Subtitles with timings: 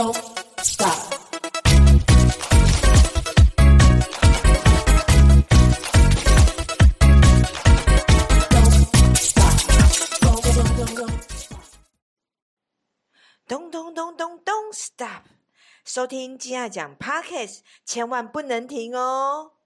[0.00, 0.16] Don't
[0.62, 0.96] stop.
[13.46, 15.24] Don't don't don't don't don't stop！
[15.84, 19.59] 收听菳爱讲 Podcast，千万不能停哦！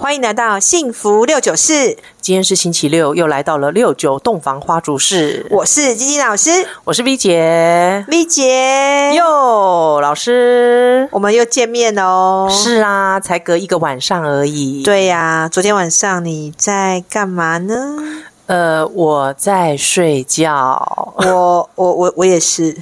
[0.00, 5.44] 欢迎来到幸福六九四，今天是星期六，又来到了六九洞房花烛式。
[5.50, 6.50] 我是菳菳老师，
[6.84, 12.48] 我是 V 姐，V 姐哟，老师，我们又见面哦。
[12.48, 14.84] 是啊，才隔一个晚上而已。
[14.84, 17.96] 对呀、啊，昨天晚上你在干嘛呢？
[18.46, 21.12] 呃，我在睡觉。
[21.16, 22.72] 我我我我也是。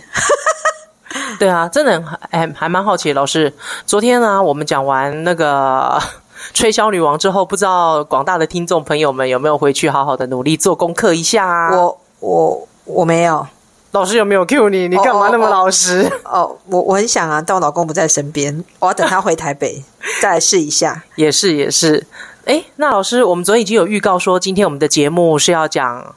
[1.40, 3.50] 对啊，真的很还还蛮好奇，老师，
[3.86, 5.98] 昨天呢，我们讲完那个。
[6.54, 11.76] 吹箫女王之后，不知道广大的听众朋友们有没有回去好好的努力做功课一下啊？
[11.76, 13.46] 我我我没有，
[13.92, 14.88] 老师有没有 cue 你？
[14.88, 16.10] 你干嘛那么老实？
[16.24, 19.82] 哦，我我很想啊，但我老公不在身边，我要等他回台北
[20.20, 21.02] 再来试一下。
[21.16, 22.06] 也是也是，
[22.44, 26.14] 哎，那老师，我们昨天已经有预告说，今天我们的节目是要讲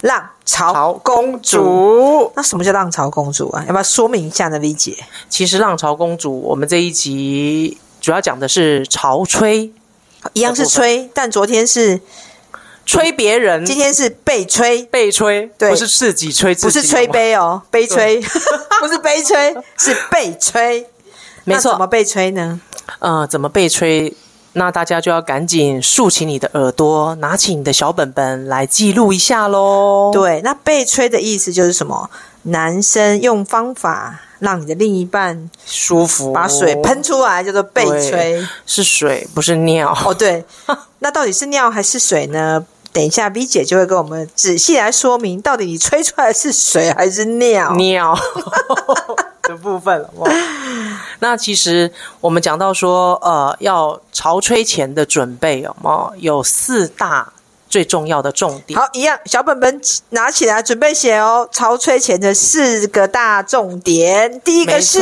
[0.00, 1.62] 浪潮公主。
[1.62, 2.32] 公主。
[2.34, 3.62] 那什么叫浪潮公主啊？
[3.66, 4.96] 要不要说明一下呢？V 姐，
[5.28, 7.78] 其实浪潮公主，我们这一集。
[8.02, 9.72] 主要讲的是潮吹，
[10.34, 12.00] 一样是吹，但昨天是
[12.84, 18.20] 吹别人，今天是被吹，被吹，对，不是自己吹自己，不是吹杯哦，悲吹，
[18.82, 20.84] 不是悲催，是被吹，
[21.44, 22.60] 没错，怎么被吹呢？
[22.98, 24.12] 呃，怎么被吹？
[24.54, 30.10] 那大家就要赶紧竖起你的耳朵，拿起你的小本本来记录一下喽。
[30.12, 32.10] 对，那被吹的意思就是什么？
[32.42, 34.20] 男生用方法。
[34.42, 40.12] 让你的另一半舒服，把水喷出来叫做被吹，是水不是尿哦。
[40.12, 40.44] 对，
[40.98, 42.64] 那到底是尿还是水呢？
[42.92, 47.72] 等一下 V 姐就会跟我们仔细来说明，到底你吹出来是水还是尿？
[47.76, 48.18] 尿
[49.44, 50.30] 的部分哇。
[51.20, 56.36] 那其实我们讲到说，呃，要潮吹前的准备有没有？
[56.36, 57.32] 有四大。
[57.72, 61.48] 最重要的重点，好，一样小本本拿起来准备写哦。
[61.50, 64.98] 潮吹前的四个大重点，第一个是，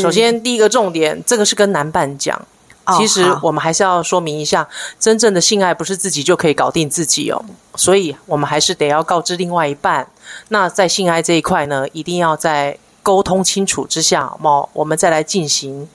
[0.00, 2.40] 首先第一个重点，这个是跟男伴讲。
[2.86, 4.66] 哦、其实我们还是要说明一下，
[4.98, 7.44] 真正的性爱不是自己就可以搞定自己哦，
[7.74, 10.08] 所以我们还是得要告知另外一半。
[10.48, 15.86] 那在性爱这一块呢，一定要在沟通清楚之下，哦，我们再来进行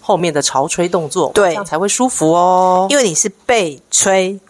[0.00, 2.86] 后面的潮吹动作，对，这样才会舒服哦。
[2.88, 4.40] 因为你是被吹。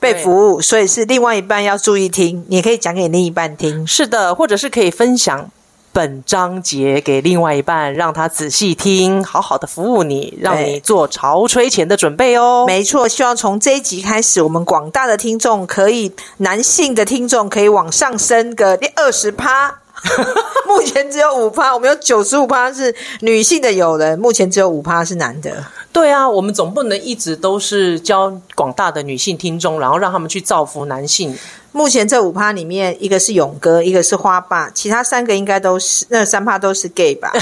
[0.00, 2.44] 被服务，所以是另外一半要注意听。
[2.48, 5.50] 你可以讲给另一半听，是的，或者是可以分享
[5.92, 12.64] 本章节给另外一半，让他仔细听，好好的服务你，让你做潮吹前的准备哦。
[12.66, 19.80] 没错，希望从这一集开始，我们广大的听众可以，男性的听众可以往上升个第二十趴。
[20.64, 25.64] 目前只有五趴，我们有九十五趴是女性的友人，目前只有五趴是男的。
[25.98, 31.36] 对啊，我们总不能一直都是教广大的女性听众，然后让他们去造福男性。
[31.72, 37.32] 目前这五趴里面，一个是勇哥，一个是花爸，其他三个应该都是那三趴都是 gay 吧？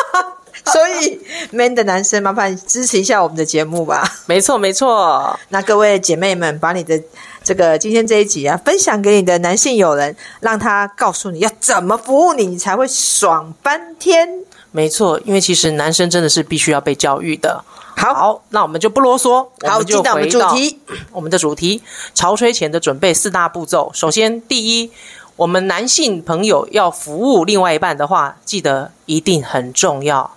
[0.72, 4.10] 所以 man 的男生，麻烦支持一下我们的节目吧。
[4.24, 5.38] 没错，没错。
[5.50, 6.98] 那各位姐妹们，把你的
[7.44, 14.26] 这个今天这一集啊，分享给你的男性友人，让他告诉你要怎么服务你，你才会爽翻天。
[14.70, 17.62] 没错，因为其实男生真的是必须要被教育的。
[18.00, 20.80] 好，好，那我们就不啰嗦，好，我们就回到我们主题。
[21.12, 21.82] 我们的主题，
[22.14, 23.90] 潮吹前的准备四大步骤。
[23.92, 24.90] 首先，第一，
[25.36, 30.30] 我们男性朋友要服务另外一半的话，记得一定很重要。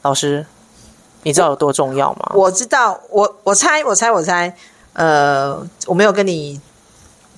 [0.00, 0.46] 老师，
[1.22, 2.32] 你知道有多重要吗？
[2.34, 4.54] 我，我知道，我我猜，我猜，我猜，
[4.94, 6.60] 呃，我没有跟你。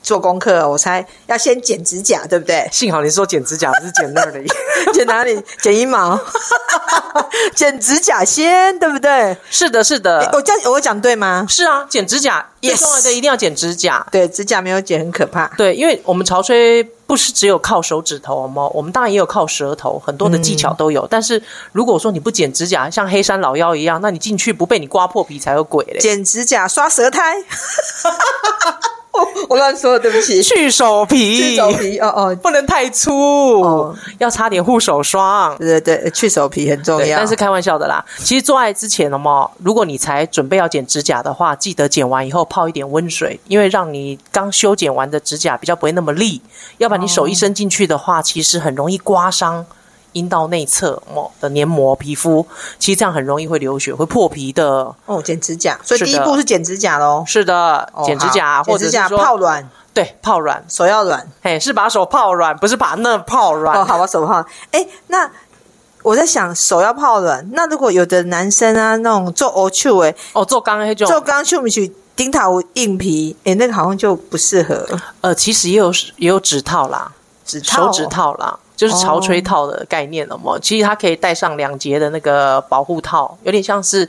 [0.04, 2.68] 做功课，我猜要先剪指甲，对不对？
[2.70, 4.46] 幸好你说剪指甲，不是剪那里，
[4.92, 5.42] 剪哪里？
[5.60, 6.20] 剪阴毛，
[7.56, 9.36] 剪指甲先，对不对？
[9.50, 10.30] 是的，是的。
[10.34, 11.46] 我讲我讲对吗？
[11.48, 12.68] 是啊，剪指甲，yes.
[12.68, 14.06] 最重要的一定要剪指甲。
[14.12, 15.46] 对，指甲没有剪很可怕。
[15.56, 18.68] 对，因为我们潮吹不是只有靠手指头吗？
[18.74, 21.02] 我们当然也有靠舌头，很多的技巧都有。
[21.06, 21.42] 嗯、但是
[21.72, 25.98] 如果说你不剪指甲，像黑山老妖一样，那你进去不被你刮破皮才有鬼嘞。
[25.98, 27.36] 剪指甲，刷舌苔。
[29.48, 30.42] 我乱说了，对不起。
[30.42, 35.56] 去手皮，去手皮，哦哦，不能太粗，哦、要擦点护手霜。
[35.58, 37.18] 对对对，去手皮很重要。
[37.18, 38.04] 但是开玩笑的啦。
[38.18, 46.40] 其实做爱之前了嘛，如果你才准备要剪指甲的话，记得剪完以后泡一点温水，因为让你刚修剪完的指甲比较不会那么利。
[46.78, 49.64] 要不然你手一伸进去的话，其实很容易刮伤。
[50.14, 52.44] 阴道内侧哦的黏膜皮肤，
[52.78, 54.94] 其实这样很容易会流血，会破皮的。
[55.04, 57.22] 哦，剪指甲，所以第一步是剪指甲喽。
[57.26, 59.68] 是的，剪指甲，或者是说泡软。
[59.92, 61.24] 对，泡软，手要软。
[61.40, 63.78] 嘿，是把手泡软，不是把那泡软。
[63.78, 64.44] 哦，好，把手泡。
[64.72, 65.30] 哎，那
[66.02, 73.36] 我在想手要泡软，那如果有的男生啊，那种做欧秋诶，哦，做钢那种，做钢去不去顶头硬皮？
[73.44, 74.84] 诶，那个好像就不适合。
[75.20, 77.12] 呃，其实也有也有指套啦，
[77.44, 80.52] 指套、哦、手指套啦，就是潮吹套的概念了嘛。
[80.52, 84.08] 哦、其实它可以带上两节的那个保护套，有点像是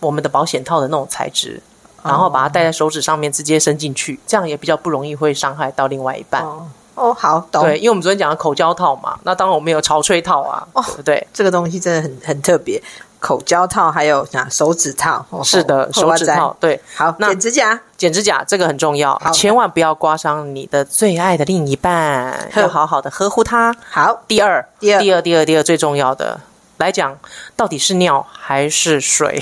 [0.00, 1.60] 我们的保险套的那种材质，
[2.02, 6.42] 然后把它戴在手指上面，直接伸进去，这样也比较不容易会伤害到另外一半。
[6.42, 7.62] 哦哦，好，懂。
[7.62, 10.66] 对，因为我们昨天讲的口交套嘛，那当然我们有潮吹套啊。
[10.72, 12.82] 哦，对，这个东西真的很很特别。
[13.20, 15.24] 口胶套还有啥手指套？
[15.30, 16.56] 哦、是的，手指套。
[16.60, 23.74] 对，好，那剪指甲，剪指甲这个很重要，千万不要刮伤你的最爱的另一半，要好好的呵护他。
[23.90, 26.40] 好，第二，第二，第二，第二，第二最重要的
[26.78, 27.18] 来讲，
[27.56, 29.40] 到底是尿还是水？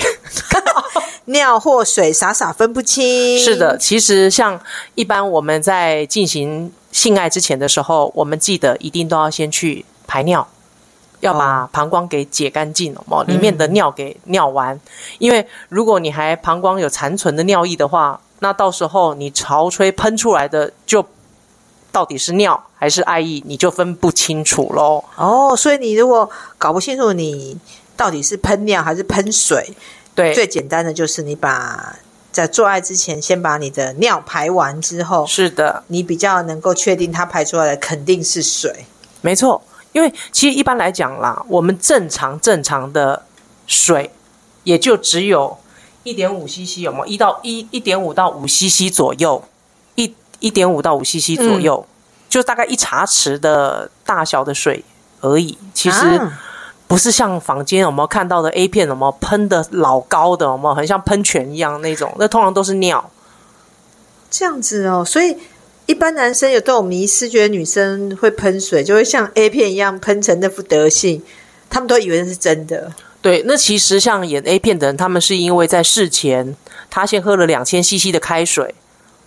[1.25, 3.37] 尿或水，傻傻分不清。
[3.37, 4.59] 是的，其实像
[4.95, 6.71] 一般我们在进行。
[6.89, 10.47] 性爱之前的时候，我们记得一定都要先去排尿，
[11.19, 14.75] 要把膀胱给解干净了嘛，里面的尿给尿完。
[14.75, 14.81] 嗯、
[15.19, 21.05] 因为如果你还膀胱有残存的尿液的话，那到时候你潮吹喷出来的就
[21.91, 25.03] 到底是尿还是爱意，你就分不清楚喽。
[25.15, 27.57] 哦，所以你如果搞不清楚你
[27.95, 29.75] 到底是喷尿还是喷水，
[30.13, 31.95] 对，最简单的就是你把。
[32.29, 38.85] 在做爱之前，先把你的尿排完之后，是的，你比较能够确定它排出来的肯定是水。
[39.21, 39.59] 没错，
[39.97, 43.23] 因为其实一般来讲啦，我们正常正常的
[43.65, 44.11] 水
[44.63, 45.57] 也就只有
[46.03, 47.05] 一点五 CC，有没有？
[47.07, 49.43] 一到一一点五到五 CC 左右，
[49.95, 51.91] 一一点五到五 CC 左右，嗯、
[52.29, 54.85] 就大概一茶匙的大小的水
[55.21, 55.57] 而已。
[55.73, 56.05] 其实。
[56.05, 56.39] 啊
[56.87, 62.15] 不是像坊间有没有看到的 A 片，有没有喷的老高的，有没有很像喷泉一样那种？
[62.17, 63.11] 那通常都是尿。
[64.31, 65.37] 这样子哦，所以
[65.87, 71.23] 一般男生有都有迷失，觉得女生会喷水，就会像 A 片一样喷成那副德性，
[71.69, 72.93] 他们都以为那是真的。
[73.21, 76.55] 对，那其实像演 A 片的人，他们是因为在事前
[76.89, 78.75] 他先喝了两千 CC 的开水，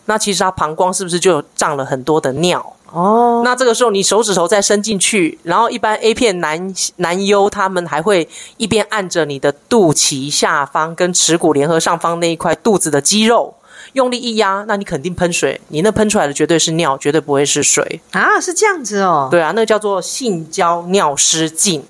[0.05, 2.77] 那其实他膀胱是不是就胀了很多的尿？
[2.93, 3.45] 哦，oh.
[3.45, 8.29] 那这个时候你手指头再伸进去，然后一般 A 片男男优他们还会
[8.59, 13.55] 一边按着你的肚脐下方跟耻骨联合上方那一块肚子的肌肉，
[13.93, 19.29] 用力一压，那你肯定喷水，你那喷出来的绝对是尿，绝对不会是水啊，是这样子哦。
[19.31, 21.85] 对啊，那个叫做性交尿失禁。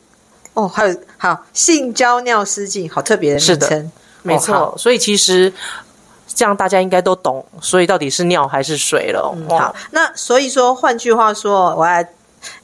[0.55, 3.91] 哦，还有好性交尿失禁，好特别的名称，是的，
[4.23, 4.55] 没错。
[4.55, 5.53] 哦、所以其实。
[6.33, 9.35] 这样大家应该都懂，所以到底是尿还是水了？
[9.37, 12.03] 嗯、好，那所以说，换句话说，我要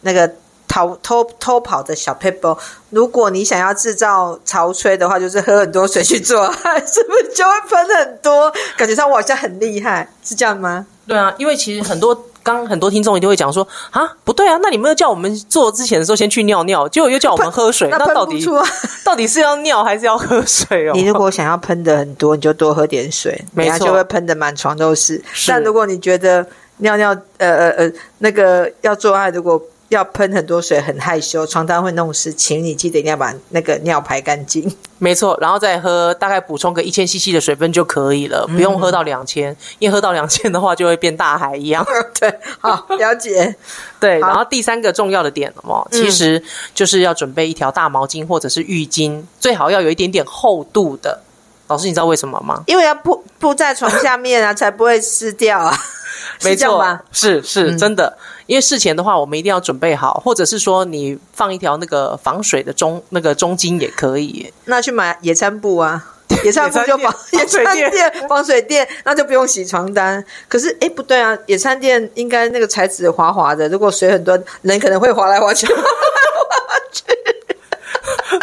[0.01, 0.33] 那个
[0.77, 2.59] 逃偷偷跑的小 paper，
[2.91, 8.53] 如果你想要制造潮吹的话，就是喝很多水去做爱， 是不是就会喷很多？
[8.77, 10.85] 感觉上我好像很厉害，是这样吗？
[11.07, 12.27] 对啊，因为其实很多。
[12.47, 18.47] 刚很多听众一定会讲说啊，不对啊，那你们又叫我们做之前的时候先去尿尿，结果又叫我们喝水，那，那到底
[19.05, 20.93] 到底是要尿还是要喝水哦？
[20.95, 25.21] 你如果想要喷的很多，你就多喝点水，没错，就会喷的满床都是。
[25.33, 26.47] 是但如果你觉得
[26.77, 27.09] 尿尿
[27.39, 34.71] 呃呃呃那个要做爱，如果要喷很多水，很害羞，床单会弄湿，请你记得一定要把那个尿排干净。
[34.99, 41.87] 没错，然后再喝，大概补充个一千 CC 的水分就可以了，不用喝到两千，嗯，因为喝到两千的话就会变大海一样。
[42.19, 43.55] 对，好，了解。
[44.01, 46.43] 对，然后第三个重要的点哦，其实
[46.75, 51.21] 就是要准备一条大毛巾或者是浴巾，最好要有一点点厚度的。
[51.69, 52.63] 老师，你知道为什么吗？
[52.67, 55.77] 因为要铺铺在床下面啊，才不会湿掉啊。
[56.43, 58.17] 没错，是是，是真的。
[58.47, 64.53] 嗯因为事前的话，我们一定要准备好，或者是说你放一条那个防水的中那个中巾也可以。
[64.67, 66.01] 那去买野餐布啊，
[66.45, 70.25] 野餐布就防野餐垫 防水垫，那就不用洗床单。
[70.47, 75.67] 可是哎，不对啊，野餐垫应该那个材质滑滑的，如果水很多，人可能会滑来滑去。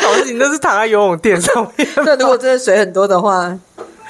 [0.04, 1.88] 老师，你那是躺在游泳垫上面。
[1.96, 3.58] 那如果真的水很多的话。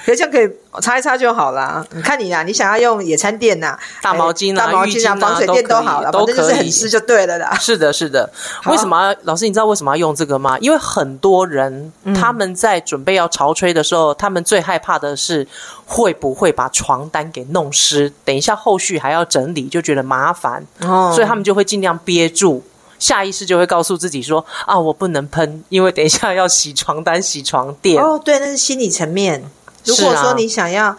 [0.06, 0.50] 可以这样可以
[0.82, 1.86] 擦一擦就好啦。
[1.92, 7.56] 你看你呀，你想要用野餐垫呐、大毛巾啊、大毛巾啊、防水垫都好了，都可以，反正就是很湿就对了啦。
[7.60, 8.30] 是的，是的。
[8.66, 9.46] 为什么要老师？
[9.46, 10.58] 你知道为什么要用这个吗？
[10.60, 15.48] 因为很多人他们在准备要潮吹的时候，他们最害怕的是
[15.86, 20.66] 会不会把床单给弄湿，等一下后续还要整理，就觉得麻烦。
[20.82, 22.64] 哦，所以他们就会尽量憋住，
[23.00, 28.04] 下意识就会告诉自己说：啊，我不能喷，因为等一下要洗床单、洗床垫。
[28.04, 29.44] 哦，对，那是心理层面。
[29.86, 30.96] 如果说你想要，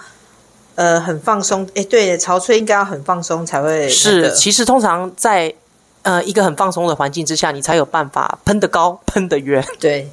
[0.74, 3.88] 呃，很放松，哎，对，潮吹应该要很放松才会。
[3.88, 5.54] 是，其实通常在
[6.02, 9.64] 呃一个很放松的环境之下，你才有办法喷得高、喷得远。
[9.78, 10.10] 对，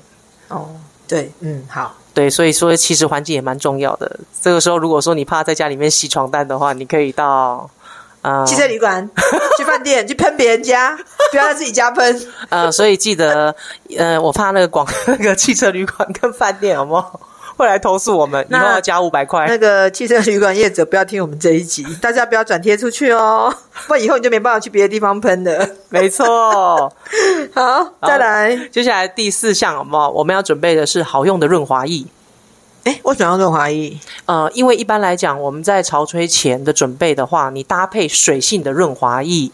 [0.50, 0.70] 哦，
[1.08, 4.20] 对，嗯，好，对，所以说其实环境也蛮重要的。
[4.42, 7.70] 这个时候，如果说你怕在家里面洗床单的话，你可以到
[8.22, 9.10] 呃，汽车旅馆、
[9.58, 10.96] 去饭店、去喷别人家，
[11.32, 12.28] 不要在自己家喷。
[12.50, 13.56] 呃，所以记得，
[13.98, 17.20] 呃，我怕那个广 那个汽车旅馆跟饭店有没有
[17.62, 19.46] 会来投诉我们，以后要加五百块。
[19.48, 23.54] 那个汽车旅馆业者不要听我们这一集， 大家不要转贴出去哦，
[23.88, 25.70] 不然以后你就没办法去别的地方喷的。
[25.90, 26.92] 没错。
[27.54, 30.10] 好，再来，接下来第四项，好不好？
[30.10, 32.04] 我们要准备的是好用的润滑液。
[32.84, 33.96] 哎，为什么要润滑液？
[34.26, 39.52] 呃，因为一般来讲，我们在潮吹前的准备的话，你搭配水性的润滑液，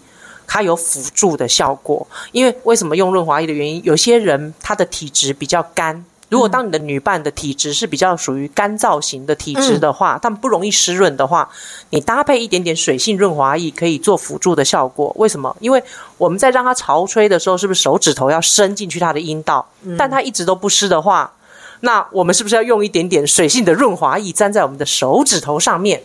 [0.47, 2.07] 它有辅助的效果。
[2.31, 6.05] 因为为什么用润滑液的原因，有些人他的体质比较干。
[6.29, 11.49] 如果当你的女伴的体质是比较属于干燥型的体质的话，他们、嗯、不容易湿润的话，
[11.91, 15.13] 你搭配一点点水性润滑液可以做辅助的效果。
[15.17, 15.55] 为什么？
[15.61, 15.81] 因为
[16.17, 19.65] 我们在让它潮吹的时候，是不是手指头要伸进去它的阴道？
[19.83, 21.31] 嗯、但它一直都不湿的话。
[21.79, 26.01] 那我们是不是要用一点点水性的润滑液粘在我们的手指头上面，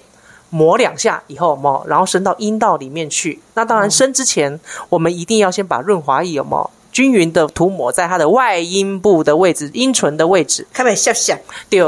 [0.51, 3.41] 抹两下以后，抹，然后伸到阴道里面去。
[3.55, 4.61] 那当然，伸之前
[4.91, 10.67] 我们一定要先把润滑液有没有均匀的涂抹在它的外阴部的位置，阴唇的位置。
[10.73, 11.35] 看没笑笑，
[11.69, 11.81] 对，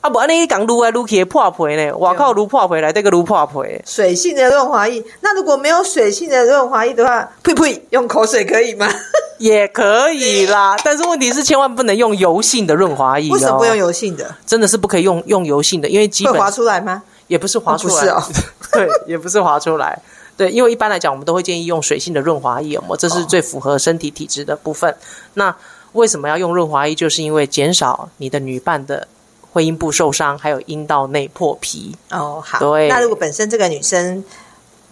[0.00, 3.58] 啊不，那刚撸来撸去破皮呢，我靠，撸破皮来这个撸破皮。
[3.84, 8.88] 水性的润滑液，那如果没有水性的润滑液的话，呸呸，用口水可以吗？
[9.38, 13.30] 也可以啦，但是问题是千万不能用油性的润滑液。
[13.30, 14.34] 为什么不用油性的？
[14.46, 17.02] 真的是不可以用用油性的，因为基本会滑出来吗？
[17.26, 18.22] 也不是滑出来，哦哦、
[18.72, 19.98] 对，也不是滑出来。
[20.36, 24.90] 对，因为一般来讲，我们都会建议用水性的润滑液，哦，这是最符合身体体质的部分。
[24.90, 24.96] 哦、
[25.34, 25.56] 那
[25.92, 26.94] 为什么要用润滑液？
[26.94, 29.06] 就是因为减少你的女伴的
[29.52, 31.94] 会阴部受伤，还有阴道内破皮。
[32.10, 32.58] 哦，好。
[32.58, 34.24] 对，那如果本身这个女生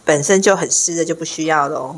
[0.04, 1.96] 本身就很湿的，就不需要喽。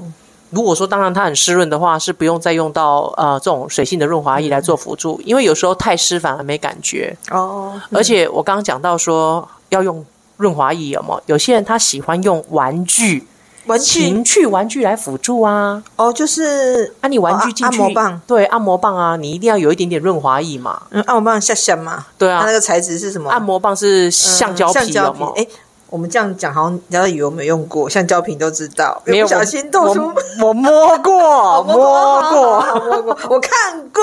[0.51, 7.73] 如果说当然它很湿润的话，是不用再用到呃这种水性的润滑液来做辅助，因为有时候太湿反而没感觉哦。
[7.75, 10.05] 嗯、而且我刚刚讲到说要用
[10.37, 11.23] 润滑液有没有？
[11.27, 13.27] 有些人他喜欢用玩具、
[13.67, 15.83] 玩具情趣玩具来辅助啊。
[15.97, 20.83] 哦，就是啊，你玩具进去、哦、按摩棒，对，按摩棒啊，你一定要有一点点润滑液嘛。
[20.91, 22.07] 嗯，按摩棒下下嘛？
[22.19, 23.31] 对啊，它那个材质是什么？
[23.31, 25.33] 按摩棒是橡胶皮的吗？
[25.37, 25.47] 哎。
[25.91, 29.01] 我们这样讲，好像人家以为我没用过，橡胶瓶都知道。
[29.05, 30.15] 没有不小心动出我，
[30.49, 31.15] 我摸过，
[31.63, 34.03] 我摸过，摸过，我看过。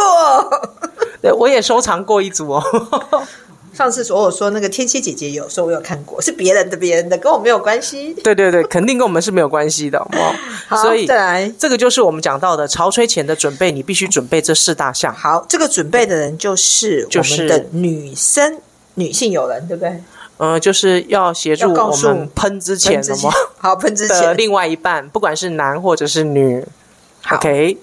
[1.22, 2.64] 对，我也收藏过一组哦。
[3.74, 8.14] 上次所有说那个天蝎姐姐有说我有看过，是别人的，别人的，跟我没有关系。
[8.16, 10.00] 对对对，肯定跟我们是没有关系的。
[10.00, 10.36] 哇，
[10.68, 15.14] 好，所以再来，这个就是我们讲到的潮吹前的准备，你必须准备这四大项。
[15.14, 18.64] 好，这个准备的人就是我们的女生、就是、
[18.96, 20.04] 女性友人，对不对？
[20.38, 23.32] 嗯，就是要协助我们喷之前什么？
[23.60, 26.66] 好，喷之前的另外一半，不管是男或者是女
[27.22, 27.78] 好，OK，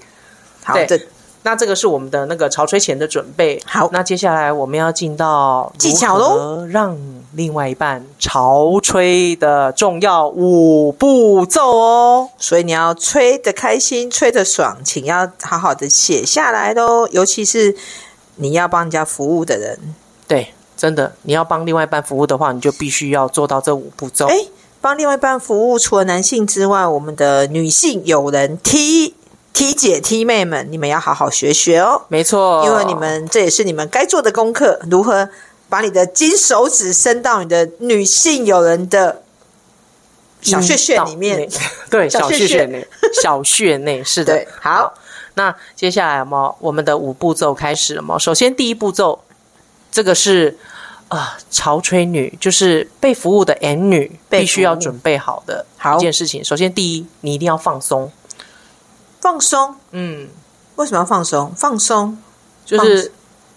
[0.65, 1.01] 好，对，这
[1.43, 3.63] 那这个是我们的那个潮吹前的准备。
[3.67, 6.97] 好，那接下来我们要进到技巧喽，让
[7.35, 12.29] 另外一半潮吹的重要五步骤哦。
[12.39, 17.07] 所以你要吹得开心，吹得爽，请要好好的写下来喽。
[17.09, 17.75] 尤其是
[18.37, 19.79] 你要帮人家服务的人，
[20.27, 20.55] 对。
[20.77, 24.29] 真的，你要帮另外一半服务的话，你就必须要做到这五步骤。
[24.29, 24.37] 哎，
[24.81, 29.17] 帮另外一半服务，除了男性之外，我们的女性友人 T
[29.53, 32.03] T 姐 T 妹们，你们要好好学学哦。
[32.09, 34.81] 没错，因为你们这也是你们该做的功课。
[34.91, 35.29] 如何
[35.69, 39.23] 把你的金手指伸到你的女性友人的
[40.41, 41.49] 小穴穴里面？
[41.91, 42.87] 对， 小穴穴内，
[43.23, 44.47] 小穴内 是的。
[44.61, 44.95] 好，好，
[45.35, 48.19] 那接下来嘛，我们的五步骤开始了嘛。
[48.19, 49.21] 首先，第一步骤。
[49.91, 50.55] 这个是
[51.09, 55.65] 啊、呃，潮吹女就是被服务的 N 女，必须要准备好的
[55.97, 56.45] 一件事情。
[56.45, 58.13] 首先，第一，你一定要放松，
[59.21, 59.75] 放松。
[59.91, 60.29] 嗯，
[60.77, 61.53] 为什么要放松？
[61.55, 62.19] 放松
[62.65, 63.13] 就是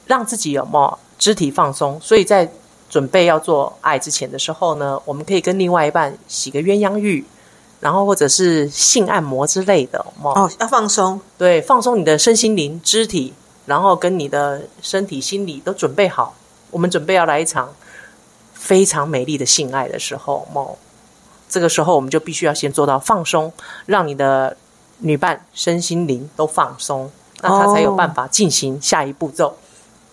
[0.06, 2.00] 让自己有没有肢体放松。
[2.02, 2.52] 所以在
[2.90, 7.26] 准备要做爱之前的时候呢，我们可以跟另外一半洗个鸳鸯浴，
[7.80, 10.06] 然后或者是性按摩之类的。
[10.22, 13.34] 哦，要放松，对，放松你的身心灵、肢体。
[13.68, 16.36] 然后跟你的身体、心理都准备好，
[16.72, 17.72] 我们准备要来一场
[18.54, 20.76] 非常美丽的性爱的时候，哦，
[21.48, 23.54] 这个时候我们就必须要先做到放松，
[23.86, 24.58] 让你的
[25.02, 29.58] 女伴身心灵都放松，那她才有办法进行下一步骤。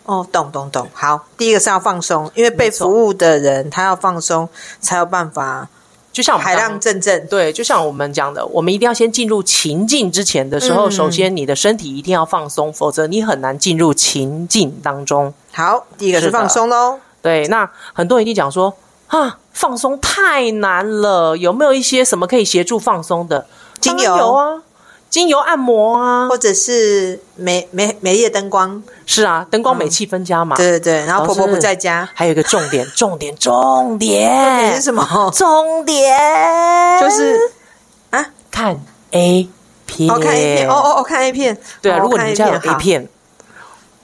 [0.05, 0.89] 哦，懂懂懂。
[0.93, 4.49] 好，第一个是要放松，因为被服务的人他要放松，
[4.81, 5.69] 才有办法。
[6.11, 15.33] 就像我们海浪阵阵，对，就像我们讲的，我们一定要先进入情境之前的时候，嗯、首先你的身体一定要放松，否则你很难进入情境当中。
[15.53, 16.99] 好，第一个是放松喽。
[17.21, 18.75] 对，那很多人一定讲说
[19.09, 23.47] 啊，放松太难了，有没有一些什么可以协助放松的？
[23.79, 24.63] 精油有啊。
[25.11, 30.57] 精油按摩啊，或者是美美美丽的灯光，是啊，灯光美气氛佳嘛。
[30.57, 35.31] 对对对，然后婆婆不在家，还有一个重点， 重点，重点，重点是什么？
[35.35, 36.17] 重点。
[37.01, 37.39] 就是
[38.11, 38.27] 啊？
[38.51, 38.79] 看
[39.13, 39.49] A
[39.87, 43.09] 片，哦，看 A 片，哦哦哦，看 A 片，对啊，哦、如果你家有 A 片，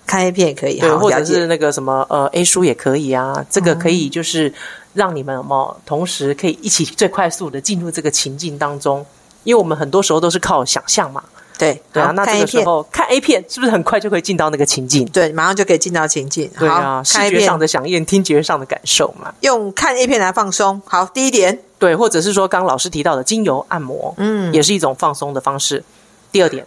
[0.06, 4.52] 看 A 片也可以，对，或者是那个什么呃 A 书也可以啊，这个可以就是
[4.94, 9.04] 让你们有没有同时可以一起最快速的进入这个情境当中，
[9.44, 11.22] 因为我们很多时候都是靠想象嘛。
[11.56, 15.06] 对对啊，那这个时候看 A 片是不是很快就可以进到那个情境？
[15.06, 16.50] 对，马上就可以进到情境。
[16.58, 19.32] 对啊，视觉上的响应，听觉上的感受嘛。
[19.40, 20.82] 用看 A 片来放松。
[20.84, 25.84] 好，第一点，对，或者是说刚刚老师提到的精油按摩，嗯，也是一种放松的方式。
[26.32, 26.66] 第二点，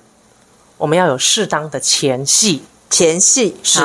[0.77, 2.63] 我们要有适当的前戏。
[2.89, 3.81] 前戏是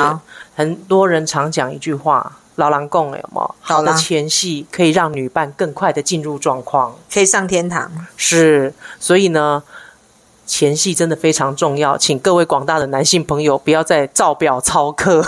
[0.55, 3.55] 很多人常讲一句话：“老狼共有没有？
[3.61, 9.63] 好的前戏可以让女伴更快的进入状况，可以上天堂。”是，所以呢。
[10.45, 15.23] 前戏真的非常重要，请各位广大的男性朋友不要再照表操课。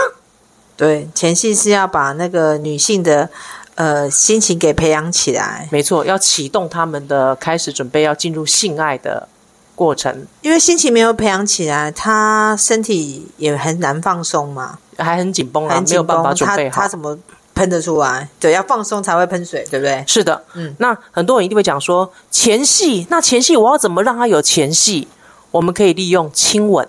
[0.75, 3.29] 对，前戏是要把那个女性的
[3.75, 5.69] 呃心情给培养起来。
[5.71, 9.29] 没错，要启动他们的开始准备要进入性爱的
[9.75, 10.25] 过程。
[10.41, 16.75] 因为心情没有培养起来，他身体也很难放松嘛，还很紧绷啊，没有办法准备好。
[16.77, 17.17] 他，他怎么？
[17.55, 20.03] 喷得出来，对，要放松才会喷水，对不对？
[20.05, 25.07] 是的，嗯，那很多人一定会讲说前戏，那前戏我要怎么让他有前戏？
[25.51, 26.85] 我们可以利用亲吻，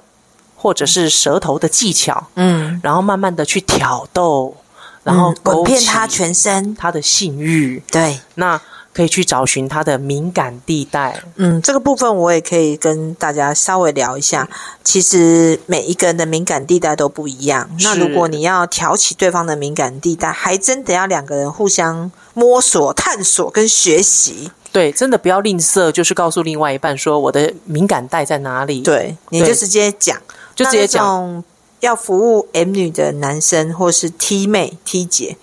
[0.57, 4.57] 或者是舌头的技巧，嗯，然后慢慢的去挑逗，
[5.05, 8.61] 然后吻遍他全身，他的性欲，对，那。
[8.97, 11.23] 可以去找寻它的敏感地带。
[11.35, 14.49] 嗯，这个部分我也可以跟大家稍微聊一下。
[14.83, 17.69] 其实每一个人的敏感地带都不一样。
[17.81, 24.51] 那如果你要挑起对方的敏感地带，还真得要两个人互相摸索、探索跟学习。
[24.73, 28.81] 对，真的不要吝啬，就是告诉另外一半说我的敏感带在哪里。
[28.81, 30.17] 对，你就直接讲，
[30.55, 31.45] 就直接讲。
[31.81, 35.37] 要服务 M 女的男生或是 T 妹、T 姐。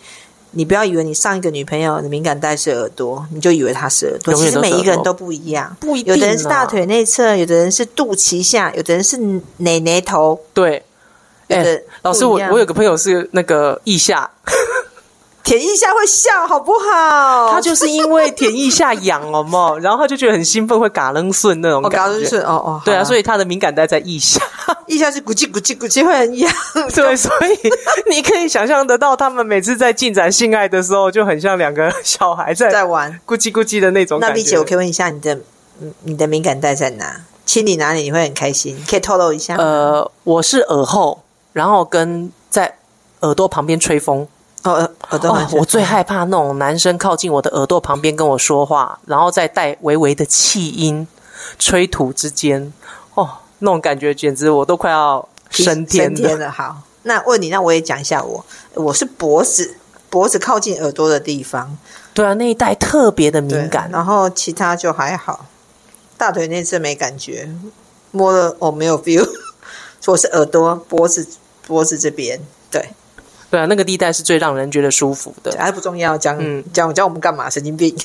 [0.53, 4.33] 你不要以为你上一个女朋友的敏感带是耳朵，你就以为她是耳朵。
[4.33, 6.13] 其实每一个人都不一样，不一定。
[6.13, 9.17] 有的人是大腿内侧，有的人是肚脐下，有的人是
[9.57, 10.39] 奶奶头。
[10.53, 10.83] 对，
[11.47, 14.29] 哎，老师，我我有个朋友是那个腋下。
[15.43, 17.51] 舔一下会笑，好不好？
[17.51, 21.97] 他就是因为舔一下痒了嘛， 然后他就觉得很兴奋，会嘎楞顺那种感觉。
[21.97, 24.41] 嘎楞顺，哦哦，对啊，所以他的敏感带在腋下，
[24.87, 26.51] 腋下是咕叽咕叽咕叽会很痒。
[26.95, 27.69] 对，所以
[28.09, 34.33] 你可以想象得到，他们每次在进展性爱的时候，就很像两个小孩在在玩咕叽咕叽的那种感觉。
[34.33, 35.37] 那丽姐，我可以问一下你的，
[36.03, 37.21] 你的敏感带在哪？
[37.45, 38.81] 亲你哪里你会很开心？
[38.89, 39.57] 可以透露一下。
[39.57, 42.77] 呃，我是耳后，然后跟在
[43.19, 44.25] 耳朵旁边吹风。
[44.63, 45.47] 哦，耳朵、哦。
[45.53, 51.07] 我最害怕那种男生靠近我的耳朵旁边跟我说话，然后再带微微的气音，
[51.59, 52.71] 吹吐之间，
[53.13, 56.15] 哦，那种感觉简直我都快要升天了。
[56.15, 56.49] 升天了。
[56.49, 59.75] 好，那问你，那我也讲一下我，我是脖子，
[60.09, 61.77] 脖子靠近耳朵的地方。
[62.13, 65.45] 对啊，那一带特别的敏感，然后其他就还好。
[66.17, 67.49] 大腿内侧没感觉，
[68.11, 69.27] 摸了我、哦、没有 feel。
[70.05, 71.27] 我是耳朵、脖子、
[71.65, 72.89] 脖子这边，对。
[73.53, 75.55] 对啊，那个地带是最让人觉得舒服的。
[75.59, 76.35] 还不重要，讲
[76.73, 77.47] 讲讲我们干嘛？
[77.47, 77.95] 神经病，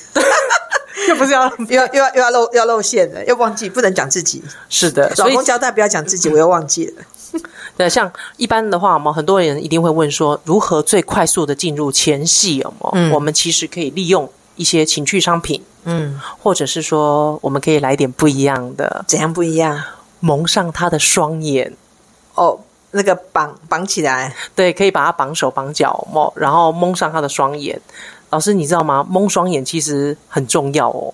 [1.09, 4.45] 又不是要 又要又要又要露要露馅的，又忘记不能讲自己。
[4.69, 7.03] 是的，老公交代不要讲自己，我又忘记了。
[7.79, 12.59] 对，像一般的话，我们很多人一定会问说，如何最快速的进入前戏？
[12.59, 12.91] 有没？
[12.93, 19.03] 嗯，我们其实可以利用一些情趣商品，嗯，或者是说，我们可以来点不一样的。
[19.09, 19.83] 怎样不一样？
[20.21, 21.73] 蒙上他的双眼。
[22.35, 22.61] 哦。
[22.91, 27.81] 那个绑绑起来，对，可以把它绑手绑脚，蒙然后蒙上他的双眼。
[28.31, 29.07] 老师，你知道吗？
[29.09, 31.13] 蒙双眼其实很重要哦，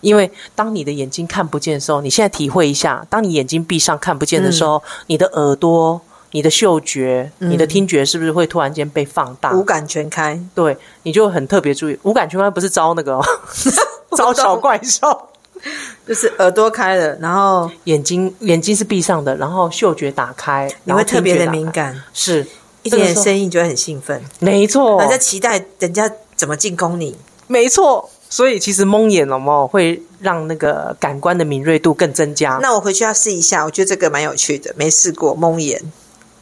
[0.00, 6.00] 因为当你的眼睛看不见的时候，你现在体会一下，当你眼睛闭上看不见的时候，嗯、你的耳朵、
[6.32, 9.52] 你的嗅觉、嗯、你的听觉是不是会突然间被放大？
[9.52, 11.98] 五感全开，对，你就很特别注意。
[12.02, 13.24] 五感全开不是招那个、哦，
[14.16, 15.28] 招小怪兽。
[16.06, 22.46] 就是耳朵开了，然后眼睛眼睛是闭上的，然后嗅觉打开，你会特别的敏感，是
[22.82, 28.10] 一点点声音就会很兴奋，没错，还在期待人家怎么进攻你，没错。
[28.28, 32.58] 所以其实蒙眼了嘛，会让那个感官的敏锐度更增加。
[32.60, 35.80] 那我回去要试一下，我觉得这个蛮有趣的，没试过蒙眼。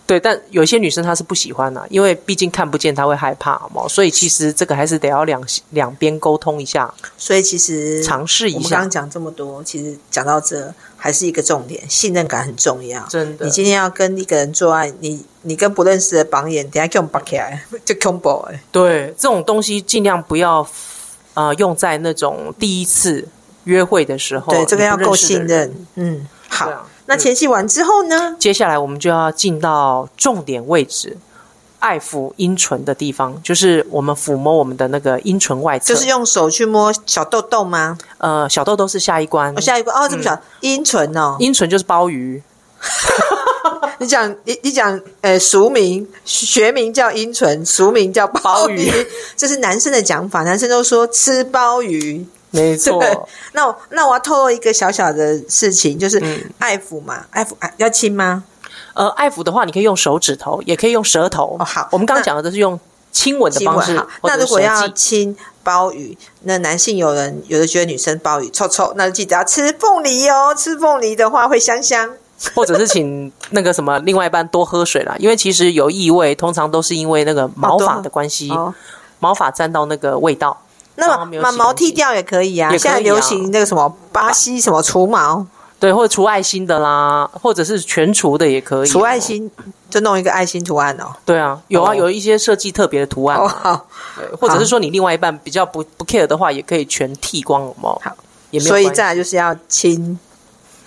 [0.06, 3.88] 对，但有些女生她是不喜欢的，因为毕竟看不见，她会害怕嘛。
[3.88, 6.92] 所以其实这个还是得要两两边沟通一下。
[7.16, 8.56] 所以其实尝试一下。
[8.58, 13.02] 我们刚刚讲这么多，其实讲到这还是一个重点，信任感很重要。
[13.06, 18.62] 真的，你今天要跟一个人做爱，你你跟不认识的榜眼，等下给我们绑起来 就恐怖哎。
[18.70, 20.66] 对，这种东西尽量不要
[21.32, 23.26] 呃用在那种第一次
[23.64, 24.52] 约会的时候。
[24.52, 25.74] 对，这个要够信任。
[25.94, 26.86] 嗯，好。
[27.06, 28.36] 那前戏完之后呢？
[28.38, 31.16] 接下来我们就要进到重点位置，
[31.78, 37.98] 爱抚阴唇的地方，就是我们抚摸我们的那个阴唇外侧，就是用手去摸小豆豆吗？
[38.18, 39.94] 呃，小豆豆是下一关，哦、下一关。
[39.94, 42.42] 哦，这么小，阴、嗯、唇哦，阴唇就是鲍鱼。
[43.98, 48.90] 你讲你你讲，呃，俗名学名叫阴唇，俗名叫鲍鱼。
[49.36, 53.02] 这是男生的讲法，男生都说吃鲍鱼，没 错。
[53.52, 56.18] 那我那我要透露一个小小的事情，就是
[56.58, 58.44] 爱抚嘛，嗯、爱抚要亲吗？
[58.94, 61.56] 呃，爱抚的话，你可以用手指头，也可以用舌头。
[61.58, 62.78] 哦、好，我们刚刚讲的都是用
[63.10, 64.00] 亲吻的方式。
[64.22, 70.54] 那如果要亲鲍鱼，那男性有人有的觉得女生鲍鱼臭臭，那就记得要吃凤梨哦。
[70.56, 72.10] 吃凤梨的话会香香。
[72.54, 78.74] 或者是请那个什么另外一半多喝水啦，因为其实有异味，通常都是因为那个毛发的关系，哦、
[79.20, 80.60] 毛发沾到那个味道。
[80.96, 85.46] 那么把毛剃掉也可以啊，以啊，现在流行那个什么巴西什么除毛，
[85.80, 88.88] 对，或者除爱心的啦，或者是全除的也可以。
[88.88, 89.50] 除爱心
[89.90, 91.12] 就弄一个爱心图案哦。
[91.24, 93.38] 对啊，有啊，哦、有一些设计特别的图案。
[93.38, 93.86] 哦、好，
[94.40, 98.00] 或者是说你另外一半比较不不 care 的话，也可以全剃光有没有？
[98.02, 98.16] 好，
[98.50, 98.68] 也没有。
[98.68, 100.18] 所以再来就是要亲，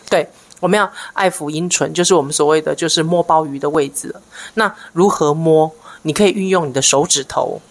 [0.10, 0.30] 对。
[0.60, 4.16] 我们要爱抚阴唇，就是我们所谓的就是摸鲍鱼的位置。
[4.56, 5.72] 那如何摸？
[6.02, 7.62] 你可以运用你的手指头，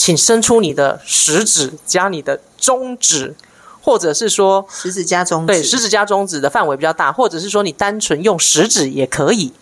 [0.00, 3.36] 请伸出你的食指加你的中指，
[3.82, 9.52] 或者是说食指加中指，对，食指加中指的范围比较大，或者是说你单纯用食指也可以，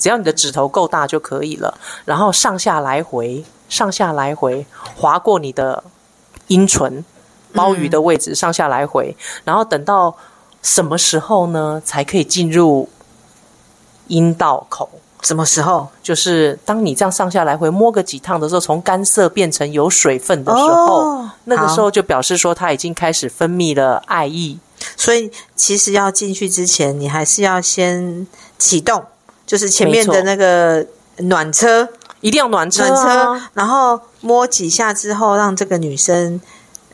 [0.00, 1.78] 只要你的指头够大就可以了。
[2.04, 5.84] 然后上下来回，上下来回划过你的
[6.48, 7.04] 阴唇，
[7.52, 10.16] 包鱼的位置，上下来回，然后等到。
[10.64, 11.82] 什么时候呢？
[11.84, 12.88] 才可以进入
[14.06, 14.88] 阴道口？
[15.22, 15.88] 什么时候？
[16.02, 24.58] 就是当你这样上下来回摸个几趟的时候，从干涩变成有水分的时候，哦、那个时候就表示说它已经开始分泌了爱意。
[24.96, 28.26] 所以其实要进去之前，你还是要先
[28.58, 29.04] 启动，
[29.46, 30.84] 就是前面的那个
[31.18, 31.88] 暖车，
[32.20, 36.40] 一定要暖车、啊，暖车，然后摸几下之后，让这个女生。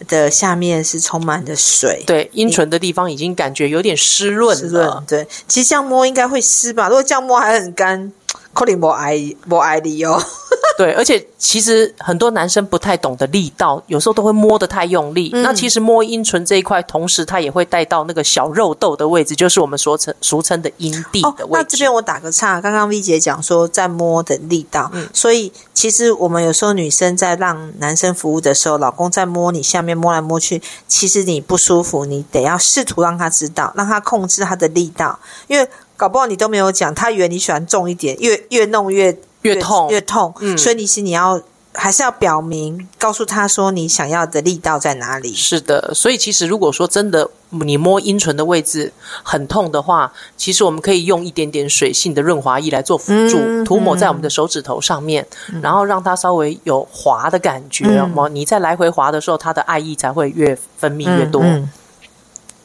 [0.06, 4.62] 的下面是充满的水，对，阴唇的地方已经感觉有点湿润了。
[4.62, 6.86] 湿润，对，其实这样摸应该会湿吧？
[6.86, 8.12] 如果这样摸还很干，
[8.52, 10.20] 可能不爱不爱你哦。
[10.76, 15.28] 对，而且其实很多男生不太懂得力道，有时候都会摸得太用力。
[15.34, 21.44] 嗯、那其实摸阴唇这一块，同时它也会带到那个小肉豆的位置，就是我们所称俗称的阴蒂的位置。
[21.46, 39.14] 哦、那这边我打个岔，刚刚 V 姐讲说在摸的力道，嗯、所以其实我们有时候女生在让男生服务的时候，老公在摸你下面摸来摸去，其实你不舒服，你得要试图让他知道，让他控制他的力道，因为搞不好你都没有讲，他以为你喜欢重一点，越越弄越。
[39.42, 41.40] 越痛越痛，嗯，所以你是你要
[41.72, 45.32] 还是要表明告诉他说你想要的力道在哪里？
[45.32, 57.86] 是的，所以其实如果说真的你摸阴唇的位置很痛的话，其实我们可以用一点点水性的润滑液来做辅助，嗯、涂抹在我们的手指头上面，嗯、然后让它稍微有滑的感觉。
[57.86, 61.40] 嗯、你在来回滑的时候，它的爱意才会越分泌越多。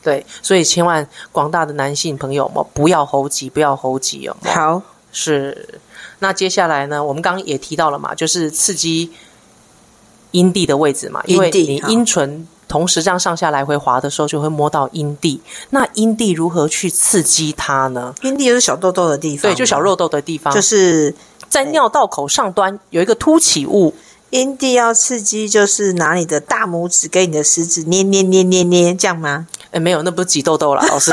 [0.03, 4.35] 对，所以千万广大的男性朋友们不要猴急，不要猴急哦。
[4.43, 5.79] 好，是。
[6.19, 7.03] 那接下来呢？
[7.03, 9.11] 我们刚刚也提到了嘛，就是刺激
[10.31, 15.41] 阴蒂的位置嘛，因为你阴唇同时这样上下来回滑的时候，就会摸到阴蒂。
[15.69, 18.13] 那阴蒂如何去刺激它呢？
[18.21, 21.13] 阴蒂就是小痘痘的地方，对，就小肉豆的地方，就是
[21.49, 23.93] 在尿道口上端有一个凸起物。
[24.33, 29.45] 阴蒂要刺激，就是拿你的大拇指跟你的食指捏捏捏捏捏，这样吗？
[29.69, 31.11] 哎，没有，那不是挤痘痘了，老师。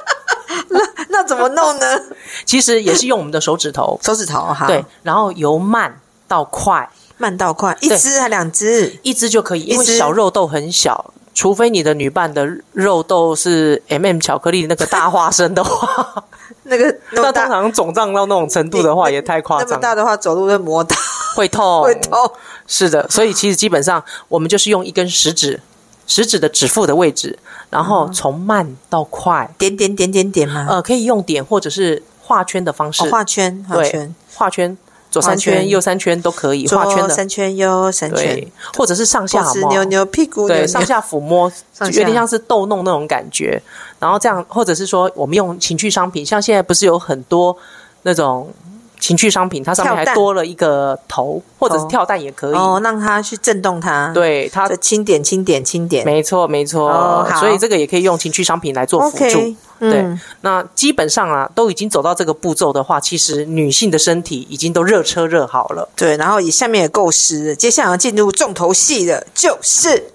[1.08, 1.98] 那怎么弄呢？
[2.44, 4.66] 其实也是用我们的手指头，手指头哈。
[4.66, 6.86] 对，然后由慢到快，
[7.18, 8.98] 慢到快，一只还两只？
[9.02, 16.24] 一只就可以，因为小肉豆很小，除非你的女伴的肉豆是 MM 巧克力那个大花生的话，
[16.64, 19.68] 那个 那通常肿胀到那种程度的话，也太夸张。
[19.68, 20.96] 那么大的话，走路会磨到，
[21.34, 22.30] 会痛，会痛。
[22.66, 25.60] 是的，所以其实基本上我们就是用一根食指，
[26.06, 27.38] 食指的指腹的位置。
[27.68, 30.66] 然后从慢到快，点点点点点嘛？
[30.68, 34.78] 呃，可以用点或者是画圈的方式，画圈，画圈，画圈，
[35.16, 41.50] 左三圈，右三圈都可以，画圈的，三圈，右三圈，或者是上下扭扭屁股，对，上下抚摸，
[41.80, 43.62] 有点像是逗弄那种感觉。
[43.98, 47.56] 然后这样，或者是说，我们用情趣商品，像现在不是有很多
[48.02, 48.52] 那种。
[48.98, 56.90] 情趣商品，它上面还多了一个头，或者是跳蛋也可以哦，让它去震动它，对它的轻点、轻点、轻点，没错没错。
[56.90, 59.24] 哦、所以这个也可以用情趣商品来做辅助。
[59.24, 65.86] Okay, 嗯、对，那基本上啊，都已经走到这个步骤的话，其实女性的身体已经都热车热好了。
[65.94, 70.12] 对，然后以下面也够湿，接下来要进入重头戏的，就是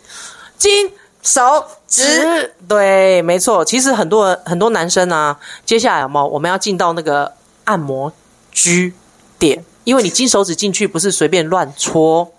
[0.57, 0.91] 金
[1.21, 2.51] 手指。
[2.67, 3.63] 对，没错。
[3.63, 7.31] 其实很多很多男生啊，接下来有没有我们要进到那个
[7.65, 8.11] 按摩。
[8.51, 8.93] G
[9.39, 12.31] 点，因为你金手指进去不是随便乱戳。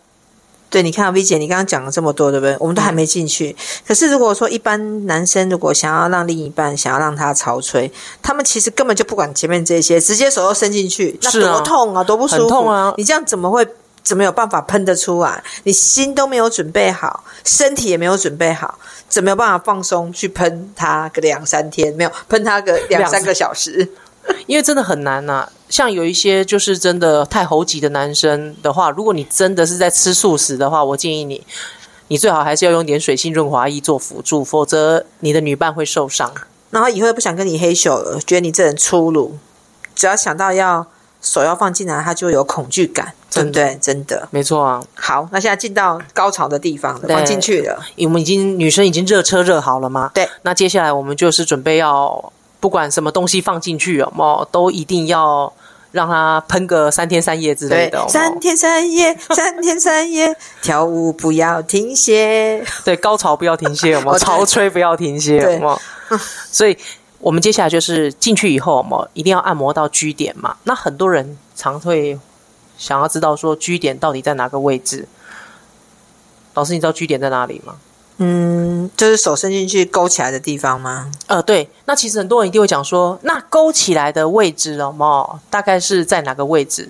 [0.70, 2.56] 对，你看 V 姐，你刚刚讲了这么多，对不对？
[2.58, 3.50] 我们都还没进去。
[3.50, 12.94] 嗯、可是如果说一般男生如果想要让另一半想要让他潮吹，他们其实根本就不管前面这些，直接手都伸进去，那多痛啊，啊多不舒服痛啊！
[12.96, 13.66] 你这样怎么会
[14.02, 15.44] 怎么有办法喷得出来？
[15.64, 18.78] 你心都没有准备好，身体也没有准备好，
[19.10, 21.92] 怎么有办法放松去喷他个两三天？
[21.94, 23.86] 没有喷他个两三个小时。
[24.46, 31.42] 因为真的很难呐、啊，像有一些就是真的太猴急的男生的话，如果你真的是在吃素食的话，我建议你，
[32.08, 36.30] 你最好还是要用点水性润滑液做辅助，否则你的女伴会受伤。
[36.68, 39.38] 然后以后又不想跟你嘿咻了，觉得你这人粗鲁，
[39.94, 40.86] 只要想到要
[41.22, 43.78] 手要放进来，他就有恐惧感，对不对？
[43.80, 44.84] 真的，没错啊。
[44.94, 50.10] 好，那现在进到高潮的地方了，放进去了，我们已经女生已经热车热好了嘛？
[50.12, 52.30] 对，那接下来我们就是准备要。
[52.62, 55.52] 不管什么东西放进去，有没有都一定要
[55.90, 58.06] 让它喷个三天三夜之类的。
[58.08, 62.64] 三天三夜， 三天三夜，跳舞不要停歇。
[62.84, 64.14] 对，高潮不要停歇，有没有？
[64.20, 65.80] 潮吹不要停歇，有没有？
[66.52, 66.78] 所以，
[67.18, 70.54] 我们接下来就是进去以后，有没有一定要按摩到 G 点嘛？
[70.62, 72.16] 那很多人常会
[72.78, 75.08] 想要知道说 G 点到底在哪个位置？
[76.54, 77.74] 老师，你知道 G 点在哪里吗？
[78.24, 81.10] 嗯，就是手伸进去勾起来的地方吗？
[81.26, 81.68] 呃，对。
[81.86, 86.88] 那其实很多人一定会讲说，那勾起来的位置哦，大概是在哪个位置？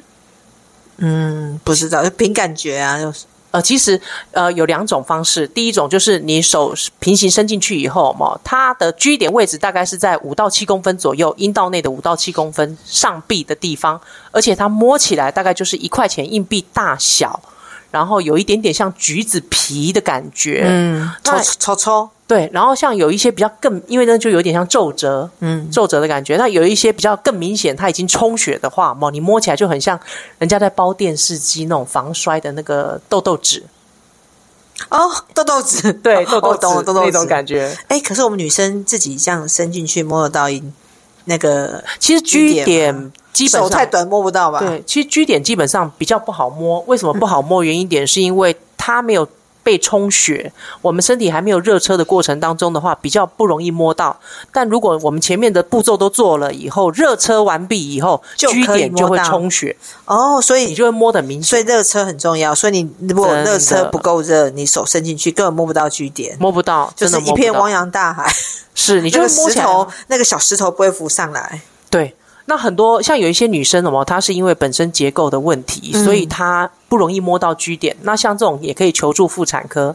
[0.99, 3.01] 嗯，不知道，就凭感觉啊。
[3.01, 4.01] 就是呃，其实
[4.33, 5.47] 呃有两种方式。
[5.47, 14.01] 第一种就是你手平行伸进去以后嘛，它的居点位置大概是在五到七公分左右，阴道内的五到七公分上臂的地方，
[14.33, 17.41] 而且它摸起来大概就是一块钱硬币大小。
[17.93, 22.51] 然后有一点点像橘子皮的感觉，嗯，抽抽抽，对。
[22.53, 26.37] 然后像有一些比较更，因为呢就有点像皱褶，嗯，皱褶的感觉。
[26.37, 30.01] 那有一些比较更明显，它已经充血的话，嘛，你摸起来就很像
[30.39, 33.63] 人家在包电视机那种防摔的那个痘痘纸。
[34.89, 34.99] 哦，
[35.35, 37.77] 痘痘纸，对， 痘痘痘痘那种感觉。
[37.89, 40.47] 哎，可是我们女生自己这样伸进去摸得到
[41.27, 43.13] 那个，其实 G 点。
[43.33, 44.59] 基本上手太短摸不到吧？
[44.61, 46.81] 对，其实 G 点基本上比较不好摸。
[46.87, 47.65] 为什么不好摸？
[47.65, 49.27] 原因点是因为它没有
[49.63, 54.19] 被充血，我们身体还没有热车的过程当中的话，比较不容易摸到。
[54.53, 59.77] 但如果我们前面的步骤都做了以后，热车完毕以后，G 点就会充血。
[60.05, 61.49] 哦，所以你就会摸得明显。
[61.49, 62.55] 所以热车很重要。
[62.55, 68.31] 所以你如果热车不够热，你手伸进去根本摸不到 G 点，摸不到，就是一片汪洋大海。
[68.75, 71.63] 是，你就摸起来，那个石头，那个小石头不会浮上来。
[71.89, 72.15] 对。
[72.45, 77.97] 那很多像有一些女生哦，她是因为本身结构的问题，嗯、所以她不容易摸到 G 点。
[78.03, 79.95] 那像这种也可以求助妇产科，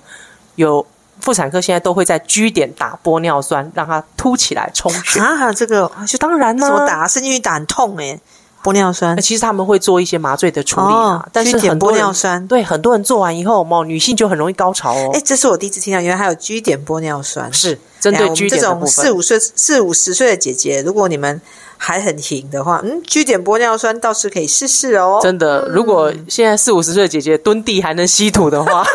[0.56, 0.86] 有
[1.20, 5.52] 妇产科现在都会在 G 点打玻尿酸，让它凸起来充血啊。
[5.52, 7.06] 这个就当然呢，怎么打？
[7.06, 8.18] 是进去打很痛哎，
[8.64, 9.14] 玻尿酸。
[9.16, 15.12] 那其实他们会做一些麻醉的处理啊，哦、但是很多玻尿酸对很多人做完以后，哦，女性就很容易高潮哦。
[15.14, 18.90] 哎，这是我第一次听到，原来还有 G 点玻尿酸，是针对 G 点的部分。
[18.90, 21.42] 这种四五岁、四五十岁的姐姐，如果你们。
[21.78, 25.20] 还很行的话，嗯，G 点玻尿酸倒是可以试试哦。
[25.22, 28.86] 真的，如果现在四五十岁的姐姐蹲地还能吸土的话，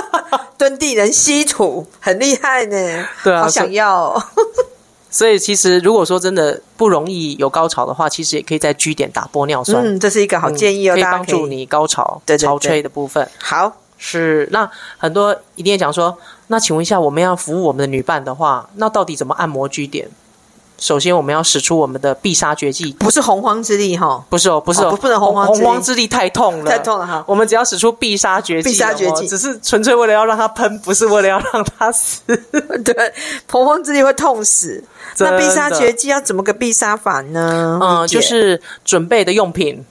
[0.58, 3.06] 蹲地能吸土，很厉害呢。
[3.24, 4.22] 对啊，好想要哦。
[5.10, 9.82] 所以其实如果说真的不容易有高潮的话，其实也可以在 G 点打玻尿酸。
[9.82, 13.26] 嗯，这是一个好建议哦，可以帮助你高潮、潮吹的部分。
[13.38, 16.18] 好，是那很多一定要讲说，
[16.48, 20.06] 那请问一下，我们要服务我们的女伴的话，那到底怎么按摩 G 点？
[20.78, 27.24] 首先，我们要使出我们的必杀绝技，不是洪荒之力哈，不是哦，不是哦，不能洪荒洪荒之力太痛了，太痛了哈。
[27.26, 32.20] 我们只要使出必杀绝技，必杀绝技，只是纯粹为了要让他喷，不是为了要让他死。
[32.84, 33.14] 对，
[33.50, 34.84] 洪荒之力会痛死。
[35.18, 37.78] 那必杀绝技要怎么个必杀法呢？
[37.82, 39.82] 嗯，就是准备的用品，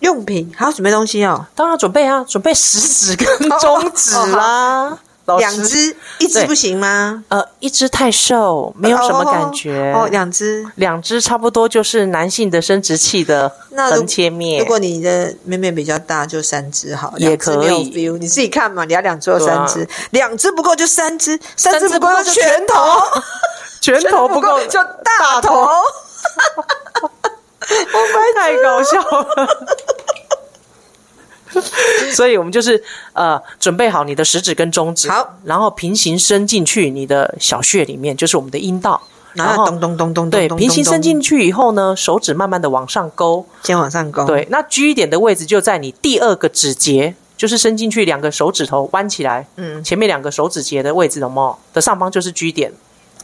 [0.00, 1.46] 用品还要准备东西哦。
[1.54, 4.98] 当然准备啊，准备食指跟中指啦。
[5.38, 7.24] 两只，一只不行吗？
[7.28, 9.92] 呃，一只太瘦，没有什么感觉。
[9.94, 13.50] 哦，两只，两只差不多就是男性的生殖器的
[13.90, 14.60] 横切面。
[14.60, 18.08] 如果你的面面比较大，就三只好，也可以。
[18.18, 22.74] 你自己看嘛，你要两只有三只，两只不够就三只，三只不够就拳头，
[23.80, 25.68] 拳头不够就大头。
[28.34, 29.46] 太搞笑了。
[32.12, 39.00] 所以，我们就是呃，准备好你的食指跟中指，好，然后平行伸进去你的小穴里面，就是我们的阴道，
[39.34, 52.72] 然后咚咚咚咚，对，平行伸进去以后呢，手指慢慢的往上勾，先往上勾，对，那 G 点的位置就在你第二个指节，就是伸进去两个手指头弯起来，嗯，前面两个手指节的位置的嘛，的上方就是 G 点，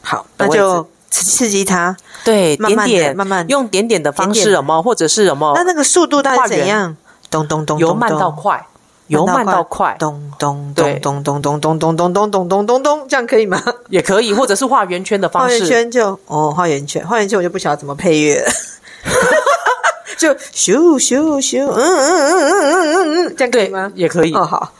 [0.02, 6.96] 好，那就刺激它，对，点点，慢慢用点点的方式，有没有，或者是有没有，那那个速度大概怎样？
[7.30, 8.66] 咚咚咚，由慢到快，
[9.08, 13.62] 由慢到快，咚咚咚咚咚咚咚咚咚咚咚咚咚咚，这样可以吗？
[13.90, 15.54] 也可以，或者是画圆圈的方式。
[15.54, 18.50] 画圆圈就哦，画圆圈，画圆圈我就不晓得怎么配乐了。
[20.18, 23.92] 就咻咻咻，嗯嗯嗯嗯嗯嗯嗯，这样可以吗？
[23.94, 24.34] 也可以。
[24.34, 24.72] 哦，好。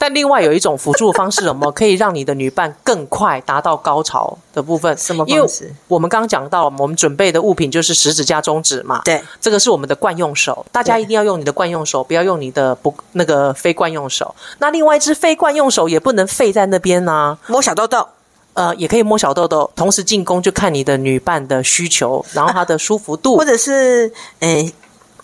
[0.00, 4.96] 但另外有一种辅助的方式，什么可以让你的女伴更快达到高潮的部分。
[4.96, 5.64] 什么方式？
[5.64, 9.02] 因为我们刚刚讲到，我们准备的物品就是食指加中指嘛。
[9.04, 14.34] 对，这个是我们的惯用手，大家一定要用你的惯用手，不要用你的不那个非惯用手。
[14.56, 17.38] 那另外一只非惯用手也不能废在那边呢、啊。
[17.46, 18.08] 摸小豆豆，
[18.54, 24.72] 呃，也可以摸小豆豆，同时进攻就看你的女伴的需求，然后她的舒服度， 或者是嗯，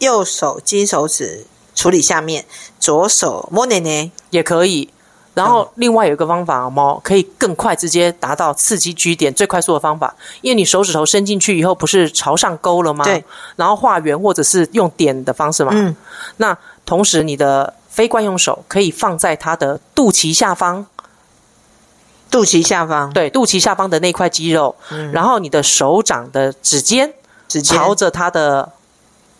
[0.01, 1.47] 右手金手指。
[1.77, 2.45] 处理下面，
[2.81, 4.91] 左手摸奶奶也可以。
[5.35, 13.05] 然后另外有一个方法，猫可以更快直接达到刺激 G 点最快速的方法，因为你手指头伸进去以后，不是朝上勾了吗？
[13.05, 13.23] 对。
[13.55, 15.73] 然后画圆或者是用点的方式嘛。
[15.75, 15.95] 嗯。
[16.39, 20.87] 那同时你的非惯用手可以放在它的肚脐下方，
[22.31, 24.75] 肚脐下方，对，肚脐下方的那块肌肉。
[24.91, 25.13] 嗯。
[25.13, 27.13] 然后你的手掌的指尖，
[27.47, 28.73] 指尖朝着它的。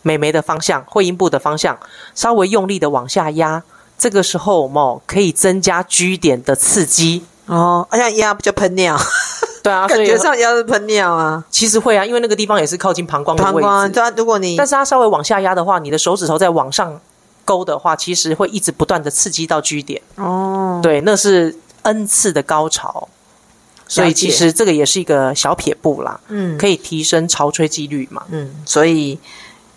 [0.07, 1.77] 美眉的方向，会阴部的方向，
[2.15, 3.61] 稍微用力的往下压，
[3.99, 7.85] 这个时候哦，可以增加 G 点的刺激哦。
[7.91, 8.97] 好像压不就喷尿？
[9.65, 11.45] 对啊， 感觉上压是喷尿啊。
[11.51, 13.61] 其实会啊，因为那个地方也是靠近膀胱的位置。
[13.61, 17.01] 膀胱，对啊，如果你，但是它稍微往下压的话，你的手指头再往上
[17.45, 20.01] 勾的话，其实会一直不断的刺激到 G 点。
[20.15, 23.09] 哦，对，那是 N 次的高潮，
[23.89, 26.21] 所以其实这个也是一个小撇步啦。
[26.29, 28.23] 嗯，可以提升潮吹几率嘛。
[28.31, 29.19] 嗯，所以。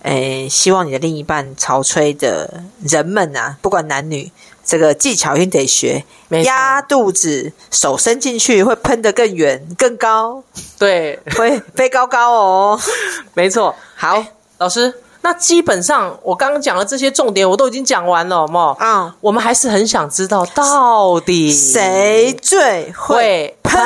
[0.04, 4.32] 诶，希望你的另一半潮吹的人们啊，不管男女，
[4.64, 6.04] 这个技巧一定得学。
[6.46, 10.44] 压肚子，手伸进去会喷得更远、更高，
[10.78, 12.80] 对，会飞高高哦。
[13.34, 13.76] 没错。
[13.96, 14.24] 好，
[14.60, 18.78] 老师，那基本上我刚刚讲的这些重点我都已经讲完了，好不好？
[18.80, 23.80] 嗯，我们还是很想知道到底谁最会喷。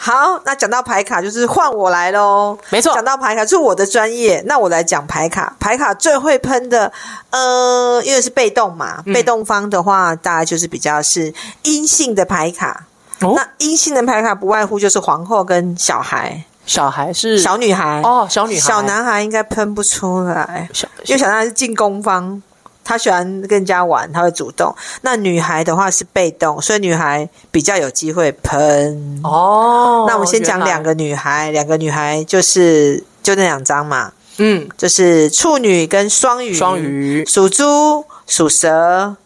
[0.00, 2.56] 好，那讲到牌卡，就是换我来喽。
[2.70, 5.56] 没错，讲到牌卡是我的专业，那我来讲牌卡。
[5.58, 6.92] 牌卡最会喷的，
[7.30, 12.86] 呃，因为是被动嘛，嗯、被动方的话，大概就是比较是阴性的牌卡。
[13.20, 16.44] 哦、那阴性的牌卡不外乎就是皇后跟小孩。
[16.66, 22.42] 小孩是小女孩哦，小女孩，小男孩应该喷不出来，小因为小男孩是进攻方。
[22.88, 24.72] 他喜欢跟人家玩，他会主动。
[25.00, 29.20] 那女孩的话是被动，所以女孩比较有机会喷。
[29.24, 34.12] 哦，那我们先讲两个女孩，两个女孩就是就那两张嘛。
[34.36, 39.16] 嗯，就是处女跟双鱼，双鱼属猪属蛇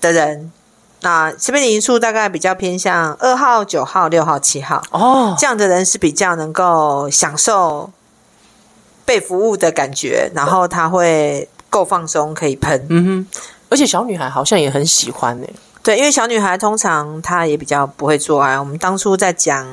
[0.00, 0.50] 的人。
[1.02, 4.82] 那这边的因素大概比较偏向二号、九号、六号、七号。
[4.90, 7.90] 哦，这样的人是比较能够享受
[9.04, 11.48] 被服务的感觉，然后他会。
[11.72, 15.46] 够放松可以喷，嗯哼，而且小女孩好像也很喜欢呢。
[15.82, 18.58] 对，因为小女孩通常她也比较不会做爱。
[18.58, 19.66] 我们当初在讲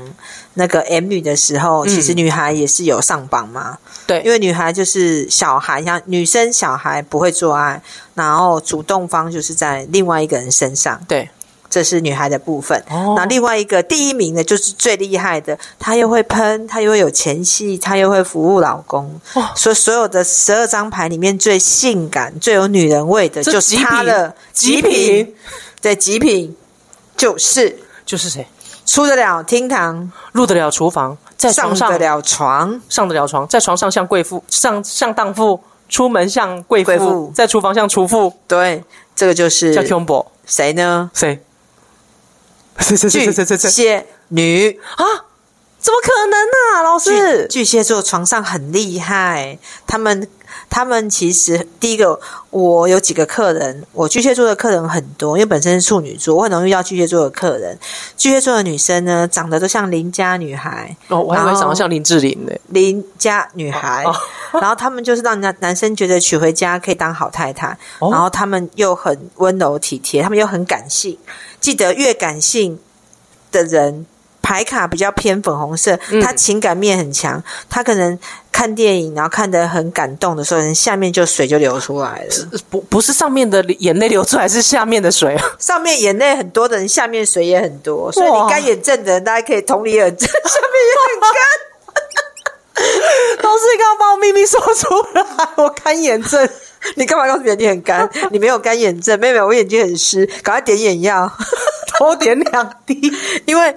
[0.55, 3.77] 那个 M 女的时候，嗯、其实女孩也是有上榜嘛。
[4.07, 7.81] 对，因为女孩就是小孩，像女生小孩不会做爱，
[8.15, 10.99] 然后主动方就是在另外一个人身上。
[11.07, 11.29] 对。
[11.69, 25.35] 这是女孩的部分，哦、那另外一个第一名的就是最厉害的，她又会喷，她又会有前戏，她又会服务老公，哦、所以所有的十二张牌里面最性感、最有女人味的，就是她的极品，极品，
[25.81, 26.55] 对，极品
[27.15, 28.47] 就是就是谁？
[28.85, 38.33] 出得了厅堂，入得了厨房，在床上上得了床，上得了床，在床上像贵妇，上像荡妇，出门像贵妇，贵妇在厨房像厨妇。
[38.47, 38.83] 对，
[39.15, 41.11] 这个就是叫 combo，谁呢？
[41.13, 41.43] 谁？
[43.09, 45.05] 巨蟹女啊？
[45.79, 46.81] 怎么可能呢、啊？
[46.81, 49.59] 老师，巨蟹座床上很厉害。
[49.85, 50.27] 他们，
[50.69, 57.77] 他们其实第一个，我有几个客人，我巨蟹座的客人很多，因为本身是处女座，我很容易遇到巨蟹座的客人。
[58.17, 62.53] 巨蟹座的女生呢，长得都像邻家女孩哦，我还以为长得像林志玲呢。
[62.67, 64.15] 邻家女孩，哦
[64.51, 71.17] 哦、然后他们就是让男男生觉得娶回家可以当好太太，哦、然后他们又很温柔体贴，他们又很感性。
[71.59, 72.79] 记得越感性
[73.51, 74.05] 的人，
[74.49, 77.41] 牌卡比较偏粉红色，嗯、他情感面很强。
[77.69, 78.17] 他可能
[78.51, 82.59] 看电影，然后看得很感动的时候，人下面就水就流出来了。
[82.67, 85.37] 不，不是上面的眼泪流出来，是下面的水。
[85.59, 88.11] 上面眼泪很多的人，下面水也很多。
[88.11, 91.31] 所以你干眼症的人，大家可以同理而知， 下面也很干。
[93.43, 95.23] 老师，你刚刚把我秘密说出来，
[95.57, 96.49] 我干眼症。
[96.95, 98.09] 你干嘛告诉别人你很干？
[98.31, 101.31] 你没有干眼症，妹妹，我眼睛很湿，赶快点眼药，
[101.99, 102.99] 多点两滴。
[103.45, 103.75] 因为，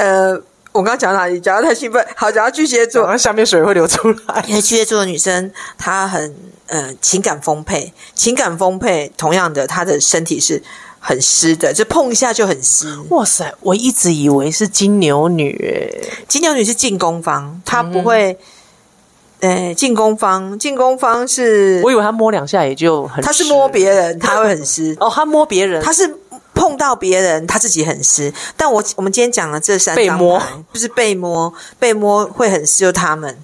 [0.00, 0.32] 呃，
[0.72, 1.38] 我刚刚讲哪里？
[1.38, 4.42] 讲到太兴奋，好，讲到巨蟹座，然后下面水会流出来。
[4.48, 6.34] 因 为巨蟹座的女生，她很
[6.68, 10.62] 呃情感丰沛，情感丰沛，同样的，她的身体是
[10.98, 12.96] 很湿的，就碰一下就很湿。
[13.10, 15.92] 哇塞，我一直以为是金牛女，
[16.26, 18.38] 金牛女是进攻方，她不会。
[19.40, 24.94] 呃，进攻方，进攻方是，我以为她摸两下也就很湿，她是摸别人，她会很湿。
[25.00, 26.14] 哦，她摸别人，她是。
[26.60, 28.30] 碰到别人，他自己很湿。
[28.54, 30.42] 但我我们今天讲的这三张牌，被摸
[30.74, 33.42] 就是被摸，被摸会很湿，就他们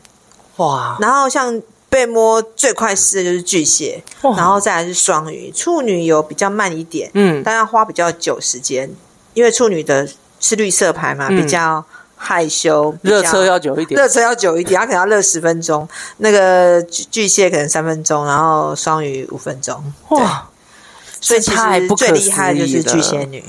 [0.56, 0.98] 哇。
[1.00, 8.94] 然后像被摸最快湿的就是巨蟹，然后再来是双鱼，处女有比较慢一点，嗯，但要花比较久时间，
[9.32, 10.06] 因为处女的
[10.38, 11.82] 是绿色牌嘛，比较
[12.16, 15.88] 害羞，热车要久一点，热车要久一点，他可能要热十分钟。
[16.18, 20.46] 那个巨巨蟹可能三分钟，然后双鱼五分钟，哇。
[21.20, 23.42] 所以其实最厉害的就是巨蟹女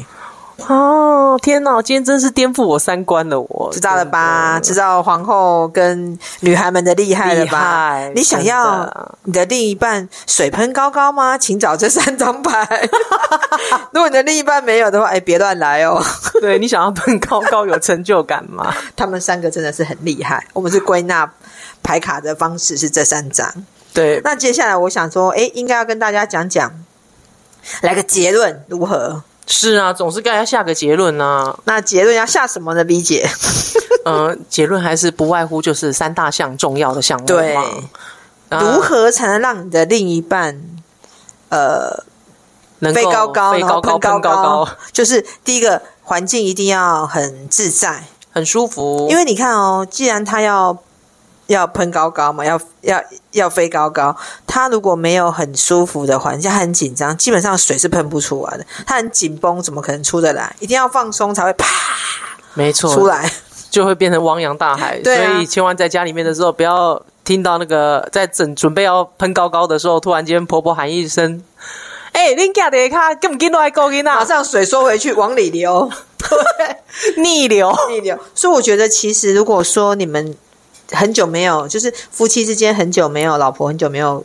[0.67, 1.37] 哦！
[1.43, 3.39] 天哪，今天真是颠覆我三观了！
[3.39, 4.59] 我知道了吧？
[4.59, 7.99] 知道皇后跟女孩们的厉害了吧？
[8.15, 8.91] 你想要
[9.25, 11.37] 你的另一半水喷高高吗？
[11.37, 12.89] 请找这三张牌。
[13.93, 16.03] 如果你的另一半没有的话，哎，别乱来哦。
[16.41, 18.73] 对，你想要喷高高有成就感吗？
[18.97, 20.43] 他们三个真的是很厉害。
[20.53, 21.31] 我们是归纳
[21.83, 23.47] 牌卡的方式是这三张。
[23.93, 26.71] 对，那接下来我想说，哎，应该要跟大家讲讲。
[27.81, 29.23] 来个结论如何？
[29.47, 31.59] 是啊，总是该要下个结论呐、啊。
[31.63, 33.29] 那结论要下什么呢？B 姐，
[34.03, 37.25] 嗯、 呃，结论还是不外乎就是三大项重要的项目。
[37.25, 37.55] 对，
[38.49, 40.61] 如何才能让你的另一半
[41.49, 42.03] 呃
[42.79, 44.69] 能飞高高，飞高高，喷高高？
[44.91, 49.07] 就是第一个环境一定要很自在、很舒服。
[49.09, 50.77] 因为你看哦，既然他要。
[51.47, 54.15] 要喷高高嘛，要要要飞高高。
[54.45, 58.65] 他如果没有很舒服的环境，他很紧张，基本上水是喷不出来的。
[58.85, 60.55] 他很紧绷，怎么可能出得来？
[60.59, 61.65] 一定要放松才会啪，
[62.53, 63.31] 没错，出来
[63.69, 64.99] 就会变成汪洋大海。
[65.03, 71.41] 对啊，所以千万在家里面的时候，不要听到那个在整准备要喷高高的时候，突然间婆婆喊一声
[72.11, 78.17] ：“哎、欸，恁家的卡根本跟来勾引啊！”马上水收回去，往里流， 对， 逆流逆流。
[78.35, 80.35] 所以我觉得，其实如果说你们。
[80.91, 84.23] 很久没有，就是夫妻之间很久没有，老婆很久没有，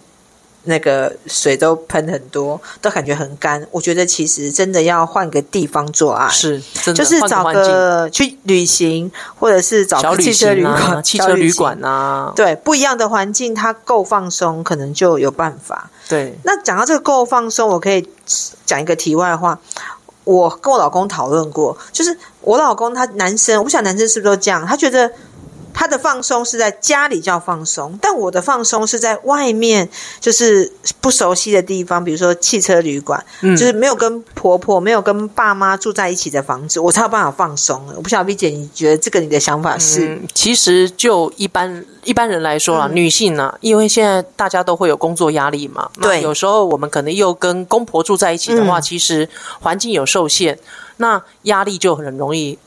[0.65, 3.67] 那个水都喷很多，都感觉很干。
[3.73, 6.63] 我觉得其实真的要换个地方做爱，是，
[6.95, 15.91] 就是找个去旅行，或者是找个汽车旅馆、汽车旅馆啊，对，不一样的环境，它够放松，可能就有办法。
[16.09, 18.09] 对，那讲到这个够放松，我可以
[18.65, 19.59] 讲一个题外话。
[20.25, 25.11] 我跟我老公讨论过，就是我老公他男生，我不晓得男生是不是都这样，他觉得。
[25.75, 29.89] 他的放松是在家里叫放松，但我的放松是在外面，
[30.21, 30.71] 就是
[31.01, 37.83] 不熟悉的地方，比如说汽车旅馆，嗯，就是没有跟婆婆、没有跟爸妈住在一起的房子，我才有办法放松。
[37.97, 40.09] 我不晓得 V 姐，你觉得这个你的想法是？
[40.09, 49.29] 嗯，其实就一般一般人来说啦，嗯，女性呢，因为现在大家都会有工作压力嘛，对，有时候我们可能又跟公婆住在一起的话，嗯，其实
[49.61, 50.59] 环境有受限，
[50.99, 52.59] 那压力就很容易。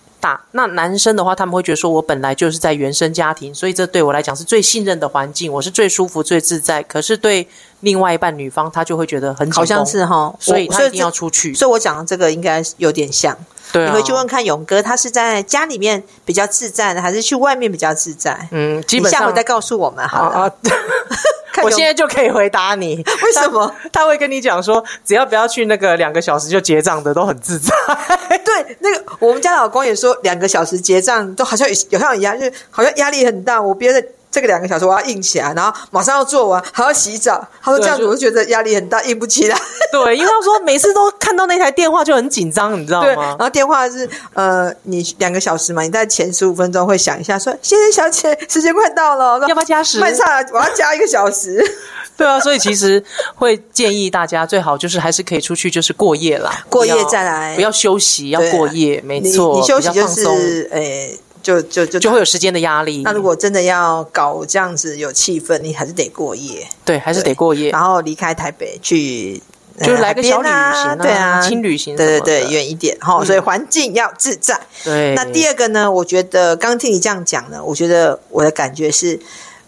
[0.51, 6.81] 那男生的话，他们会觉得说，我本来就是在原生家庭，所以这对我来讲是最信任的环境，我是最舒服、最自在。
[6.83, 7.47] 可是对
[7.85, 11.53] 另外一半女方，她就会觉得很好像是哈，所以她一定要出去。
[11.53, 13.37] 所以，我讲的这个应该有点像。
[13.71, 18.47] 对啊，你回去问看勇哥，他是在家里面比较自在的，还是去外面比较自在？
[18.51, 20.35] 嗯，基本上下回再告诉我们好了。
[20.35, 20.51] 啊
[21.63, 27.73] 我现在就可以回答你， 为什么他，他会跟你讲说，只要不要去那个两个小时就结账的都很自在。
[28.43, 33.61] 对，那个我们家老公也说，两个小时结账都好像有有像压，就好像压力很大。
[33.61, 34.03] 我憋的。
[34.35, 37.47] 这个两个小时我要硬起来，然后马上要做完，还要洗澡。
[37.61, 39.57] 他说这样子我就觉得压力很大，硬不起来。
[39.93, 43.27] 对，因为他说每次都看到那台电话就很紧张，你知道吗？
[43.29, 49.99] 然后电话是呃，你两个小时嘛，你在前十五分钟会想一下说，先生小姐，时间快到了， 要不要加时？
[50.01, 51.63] 慢下来，我要加一个小时。
[52.17, 53.01] 对啊，所以其实
[53.35, 61.17] 会建议大家最好就是还是可以出去，就是过夜啦，过夜再来，不要休息，要过夜，没错，你，你休息就是诶。
[61.45, 63.03] 就就就就会有时间的压力。
[63.03, 66.67] 那如果真的要搞这样子有气氛，你还是得过夜。
[66.83, 67.69] 对，还是得过夜。
[67.69, 69.39] 然后离开台北去，
[69.79, 73.23] 就是来个小旅行啊，对啊，轻旅行，对对对，远一点哈。
[73.23, 74.59] 所以环境要自在。
[74.83, 75.13] 对。
[75.13, 75.91] 那第二个呢？
[75.91, 79.19] 我觉得刚听你这样讲呢，我觉得我的感觉是，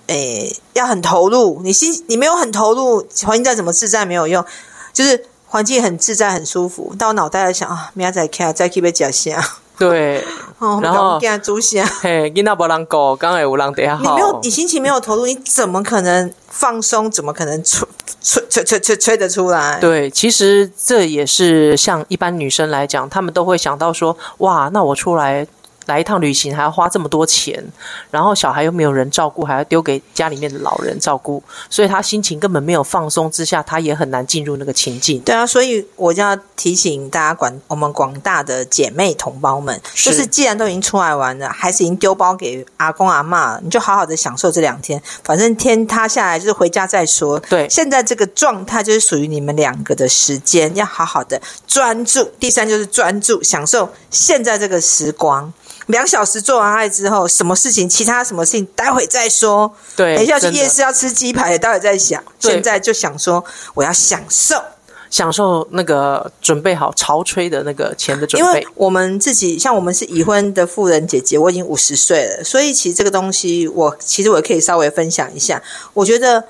[0.08, 1.62] 诶，要很投入。
[1.64, 4.44] 你心你没有很投入，环境再怎么自在没有用。
[4.92, 9.40] 就是环境很自在很舒服，到脑袋在想啊，明仔再看再去被假下。
[9.78, 10.26] 对，
[10.60, 11.86] 然后给他煮下。
[12.02, 13.98] 嘿，囡仔不让狗，刚才有让得好。
[13.98, 17.10] 你没有，你心情没有投入，你怎么可能放松？
[17.10, 17.88] 怎么可能吹
[18.22, 19.80] 吹吹吹吹吹得出来？
[19.80, 25.46] 对，其实这也是像一般女生来讲，她们都会想到说，哇，那我出来
[25.88, 27.62] 来一趟旅行还要花这么多钱，
[28.12, 35.20] 然后小孩又没有人照顾，还要丢给家里面的老人照顾，所以他心情根本没有放松之下，他也很难进入那个情境。
[35.22, 47.40] 对啊，所以我就要提醒大家，管我们广大的姐妹同胞们，是就是既然都已经出来玩了，孩子已经丢包给阿公阿妈，你就好好的享受这两天，反正天塌下来就是回家再说。
[47.50, 52.24] 对，现在这个状态就是属于你们两个的时间，要好好的专注。
[52.38, 55.54] 第三就是专注享受现在这个时光。
[55.88, 57.90] 两小时做完爱之后，什么事情？
[57.90, 58.66] 其他什么事情？
[58.76, 59.74] 待会再说。
[59.96, 62.24] 对，等一下去夜市要吃鸡排，待会再想。
[62.40, 64.56] 对现在就想说，我要享受，
[65.10, 68.48] 享受那个准备好潮吹的那个钱的准备。
[68.48, 75.62] 因为我们自己，像我们是已婚的妇人姐姐，我已经五十岁了，所以其实这个东西，我其实我可以稍微分享一下。
[75.94, 76.44] 我觉得。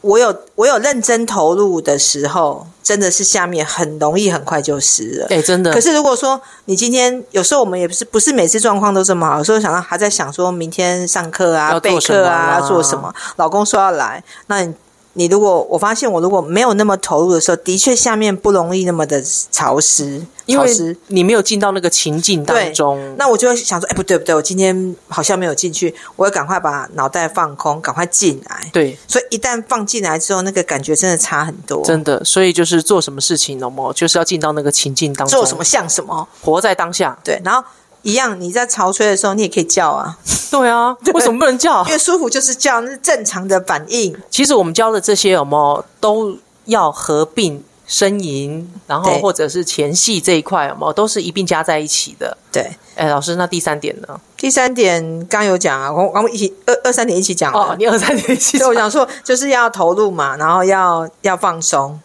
[0.00, 5.26] 我有我有认真投入的时候，真的是下面很容易很快就湿了。
[5.26, 5.72] 对、欸，真的。
[5.72, 14.74] 可是如果说你今天有时候我们也不是不是每次状况都这么好，有时候想到还在想说明天上课啊、备课啊、要做什么，老公说要来，那你。
[15.18, 20.70] 你如果我发现我如果没有那么投入的时候，的确下面不容易那么的潮湿，因为
[21.06, 23.16] 你没有进到那个情境当中。
[23.16, 28.70] 那我就会想说，哎，不对不对，我今天好像没有进去，我要赶快把脑袋放空，赶快进来。
[28.72, 32.22] 对，所以一旦放进来之后，那个感觉真的差很多，真的。
[32.22, 37.18] 所以就是做什么事情，那么就是要进到那个情境当中，做什么像什么，活在当下。
[37.24, 37.66] 对，然后。
[38.06, 40.16] 一样，你在潮吹的时候，你也可以叫啊。
[40.48, 41.84] 对啊，为什么不能叫？
[41.86, 44.16] 因为舒服就是叫，那是正常的反应。
[44.30, 52.38] 其实我们教的这些有没有都要合并呻吟，然后或者是前戏这一块有没有都是一并加在一起的。
[52.52, 54.20] 对，哎，老师，那第三点呢？
[54.36, 58.68] 第三点刚有讲啊，我我们一起二二三点一起讲哦，你二三点一起讲。
[58.68, 62.00] 对，我想说就是要投入嘛，然后要要放松，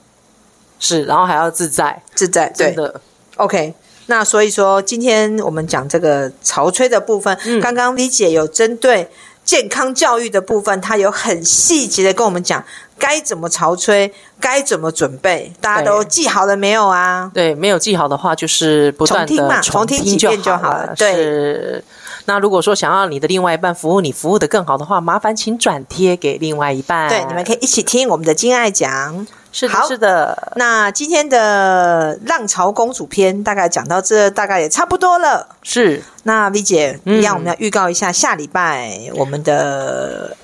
[0.80, 2.99] 是，然后还要自在，自在，对的
[3.36, 3.76] ，OK。
[4.12, 9.09] 那所以说，今天我们讲这个潮吹的部分，嗯、刚刚李姐有针对
[9.45, 12.62] 健康教育的部分，她有很细节的跟我们讲
[12.99, 17.32] 该怎么潮吹，该怎么准备，大家都记好了没有啊？
[17.34, 20.93] 对，没有记好的话，就是不断的重听嘛，重听几遍就好了。
[20.97, 21.82] 对。
[22.22, 27.09] 是那如果说想要你的另外一半服务你服务的更好的话，麻烦请转贴给另外一半。
[27.09, 29.26] 对，你们可以一起听我们的金爱讲。
[29.53, 30.53] 是的，是的。
[30.55, 35.45] 那今天的浪潮公主篇大概讲到这，大概也差不多了。
[35.61, 36.01] 是。
[36.24, 40.38] 那 V 姐，一样我们要预告一下，嗯、下礼拜我们的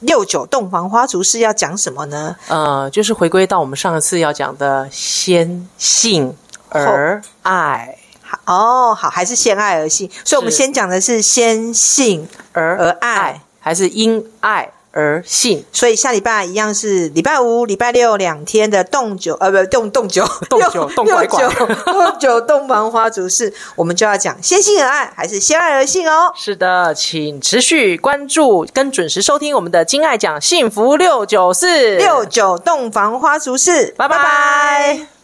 [0.00, 2.36] 六九洞房花烛是要讲什么呢？
[2.48, 6.36] 呃，就是回归到我们上一次要讲的先性
[6.68, 7.96] 而爱。
[8.32, 26.32] 好哦，好，还是先爱而性，所以我们先讲的是先性而而爱，还是因爱而性，所以下礼拜一样是礼拜五、礼拜六两天的洞九，呃，不，洞洞九，洞九，洞拐拐，洞九洞房花烛事，我们就要讲先性而爱，还是先爱而性哦。
[26.34, 31.96] 是的，请持续关注跟准时收听我们的金爱讲幸福六九四。
[31.96, 34.08] 六九洞房花烛事，拜。
[34.08, 35.21] 拜拜。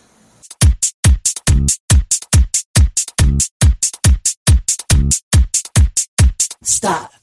[6.68, 7.14] Stop。